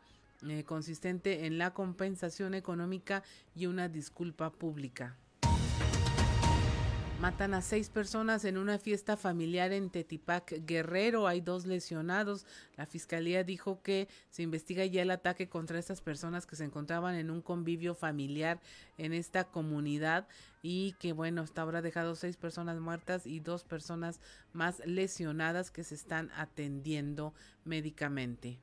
[0.49, 3.23] eh, consistente en la compensación económica
[3.55, 5.17] y una disculpa pública.
[7.21, 11.29] Matan a seis personas en una fiesta familiar en Tetipac, Guerrero.
[11.29, 12.47] Hay dos lesionados.
[12.79, 17.17] La fiscalía dijo que se investiga ya el ataque contra estas personas que se encontraban
[17.17, 18.59] en un convivio familiar
[18.97, 20.29] en esta comunidad
[20.63, 24.19] y que bueno, hasta ahora ha dejado seis personas muertas y dos personas
[24.55, 27.35] más lesionadas que se están atendiendo
[27.67, 28.61] médicamente.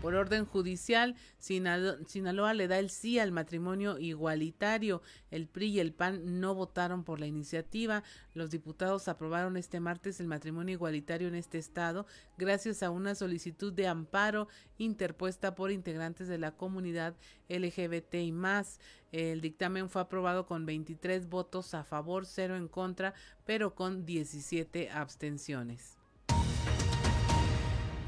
[0.00, 5.02] Por orden judicial, Sinaloa le da el sí al matrimonio igualitario.
[5.30, 8.02] El PRI y el PAN no votaron por la iniciativa.
[8.32, 12.06] Los diputados aprobaron este martes el matrimonio igualitario en este estado
[12.38, 14.48] gracias a una solicitud de amparo
[14.78, 17.14] interpuesta por integrantes de la comunidad
[17.50, 18.80] LGBT y más.
[19.12, 23.12] El dictamen fue aprobado con 23 votos a favor, cero en contra,
[23.44, 25.99] pero con 17 abstenciones.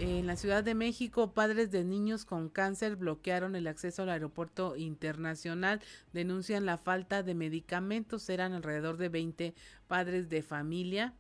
[0.05, 4.74] En la Ciudad de México, padres de niños con cáncer bloquearon el acceso al aeropuerto
[4.74, 5.81] internacional.
[6.12, 8.29] Denuncian la falta de medicamentos.
[8.29, 9.55] Eran alrededor de 20
[9.87, 11.15] padres de familia.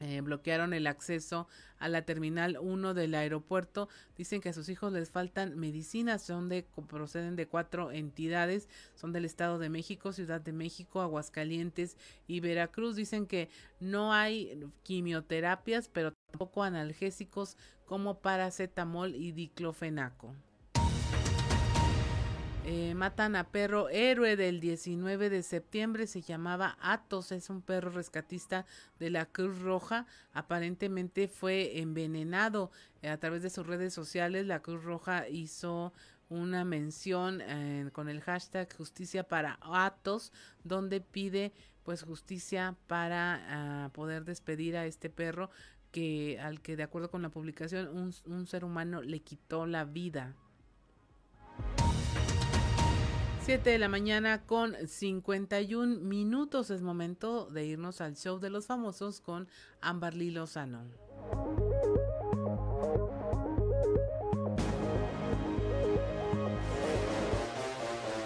[0.00, 1.46] Eh, bloquearon el acceso
[1.78, 3.88] a la terminal 1 del aeropuerto.
[4.16, 6.22] Dicen que a sus hijos les faltan medicinas.
[6.22, 8.68] Son de, proceden de cuatro entidades.
[8.94, 11.96] Son del Estado de México, Ciudad de México, Aguascalientes
[12.26, 12.96] y Veracruz.
[12.96, 13.48] Dicen que
[13.80, 20.34] no hay quimioterapias, pero tampoco analgésicos como paracetamol y diclofenaco.
[22.66, 27.90] Eh, matan a perro héroe del 19 de septiembre, se llamaba Atos, es un perro
[27.90, 28.64] rescatista
[28.98, 32.70] de la Cruz Roja, aparentemente fue envenenado
[33.02, 35.92] eh, a través de sus redes sociales, la Cruz Roja hizo
[36.30, 40.32] una mención eh, con el hashtag justicia para Atos,
[40.62, 43.42] donde pide pues justicia para
[43.84, 45.50] ah, poder despedir a este perro
[45.90, 49.84] que al que de acuerdo con la publicación un, un ser humano le quitó la
[49.84, 50.34] vida.
[53.44, 56.70] 7 de la mañana con 51 minutos.
[56.70, 59.48] Es momento de irnos al show de los famosos con
[59.82, 60.80] Amberly Lozano.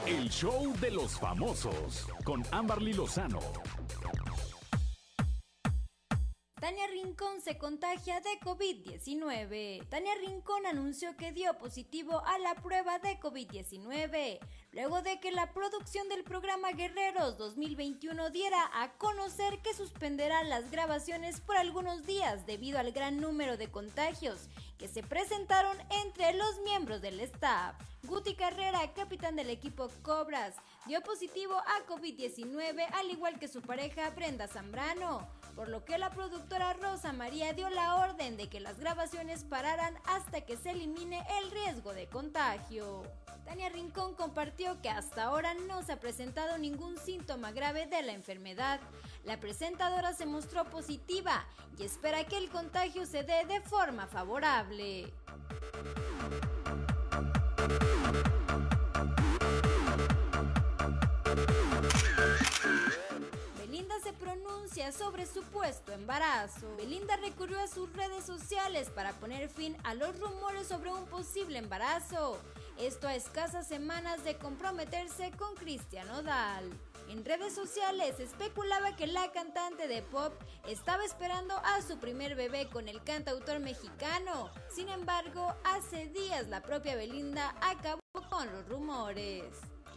[0.07, 3.41] El show de los famosos con Amberly Lozano.
[6.61, 9.89] Tania Rincón se contagia de COVID-19.
[9.89, 14.41] Tania Rincón anunció que dio positivo a la prueba de COVID-19,
[14.73, 20.73] luego de que la producción del programa Guerreros 2021 diera a conocer que suspenderá las
[20.73, 24.49] grabaciones por algunos días debido al gran número de contagios
[24.79, 27.77] que se presentaron entre los miembros del staff.
[28.03, 30.57] Guti Carrera, capitán del equipo Cobras,
[30.87, 35.27] dio positivo a COVID-19 al igual que su pareja Brenda Zambrano,
[35.59, 39.93] por lo que la productora Rosa María dio la orden de que las grabaciones pararan
[40.05, 43.03] hasta que se elimine el riesgo de contagio.
[43.45, 48.13] Tania Rincón compartió que hasta ahora no se ha presentado ningún síntoma grave de la
[48.13, 48.79] enfermedad.
[49.25, 51.45] La presentadora se mostró positiva
[51.77, 55.13] y espera que el contagio se dé de forma favorable.
[64.29, 66.77] Pronuncia sobre su supuesto embarazo.
[66.77, 71.59] Belinda recurrió a sus redes sociales para poner fin a los rumores sobre un posible
[71.59, 72.39] embarazo.
[72.79, 76.69] Esto a escasas semanas de comprometerse con Cristian Odal.
[77.09, 80.35] En redes sociales especulaba que la cantante de pop
[80.67, 84.51] estaba esperando a su primer bebé con el cantautor mexicano.
[84.71, 89.45] Sin embargo, hace días la propia Belinda acabó con los rumores.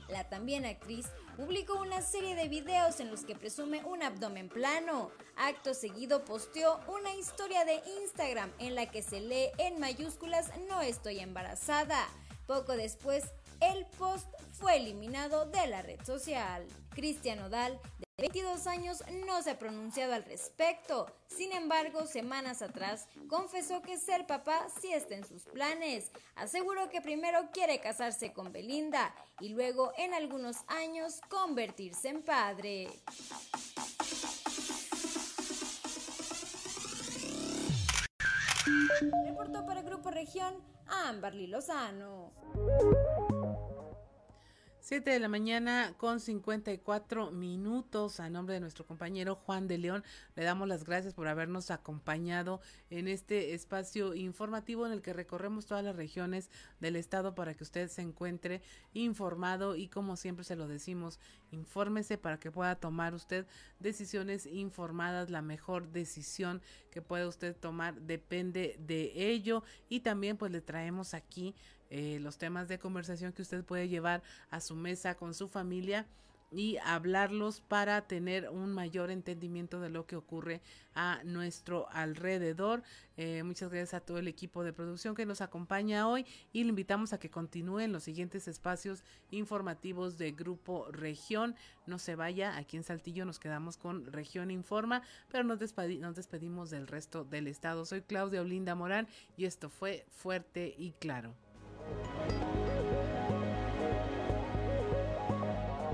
[0.08, 1.08] La también actriz
[1.42, 5.10] publicó una serie de videos en los que presume un abdomen plano.
[5.36, 10.82] Acto seguido posteó una historia de Instagram en la que se lee en mayúsculas no
[10.82, 12.08] estoy embarazada.
[12.46, 13.24] Poco después,
[13.60, 16.64] el post fue eliminado de la red social.
[16.92, 17.80] Cristian Odal,
[18.22, 21.08] 22 años, no se ha pronunciado al respecto.
[21.26, 26.12] Sin embargo, semanas atrás confesó que ser papá sí está en sus planes.
[26.36, 32.90] Aseguró que primero quiere casarse con Belinda y luego en algunos años convertirse en padre.
[39.26, 40.54] Reportó para Grupo Región
[40.86, 42.32] Amberly Lozano.
[44.92, 48.20] 7 de la mañana con 54 minutos.
[48.20, 50.04] A nombre de nuestro compañero Juan de León,
[50.36, 52.60] le damos las gracias por habernos acompañado
[52.90, 56.50] en este espacio informativo en el que recorremos todas las regiones
[56.82, 58.62] del estado para que usted se encuentre
[58.94, 63.48] informado y como siempre se lo decimos, infórmese para que pueda tomar usted
[63.80, 65.30] decisiones informadas.
[65.30, 71.14] La mejor decisión que pueda usted tomar depende de ello y también pues le traemos
[71.14, 71.56] aquí
[71.92, 76.08] eh, los temas de conversación que usted puede llevar a su mesa con su familia
[76.52, 80.62] y hablarlos para tener un mayor entendimiento de lo que ocurre
[80.94, 82.84] a nuestro alrededor.
[83.16, 86.70] Eh, muchas gracias a todo el equipo de producción que nos acompaña hoy y le
[86.70, 91.56] invitamos a que continúen los siguientes espacios informativos de Grupo Región.
[91.88, 96.70] No se vaya, aquí en Saltillo nos quedamos con Región Informa, pero nos, nos despedimos
[96.70, 97.86] del resto del estado.
[97.86, 99.08] Soy Claudia Olinda Morán
[99.38, 101.51] y esto fue Fuerte y Claro.
[101.88, 102.61] Thank you.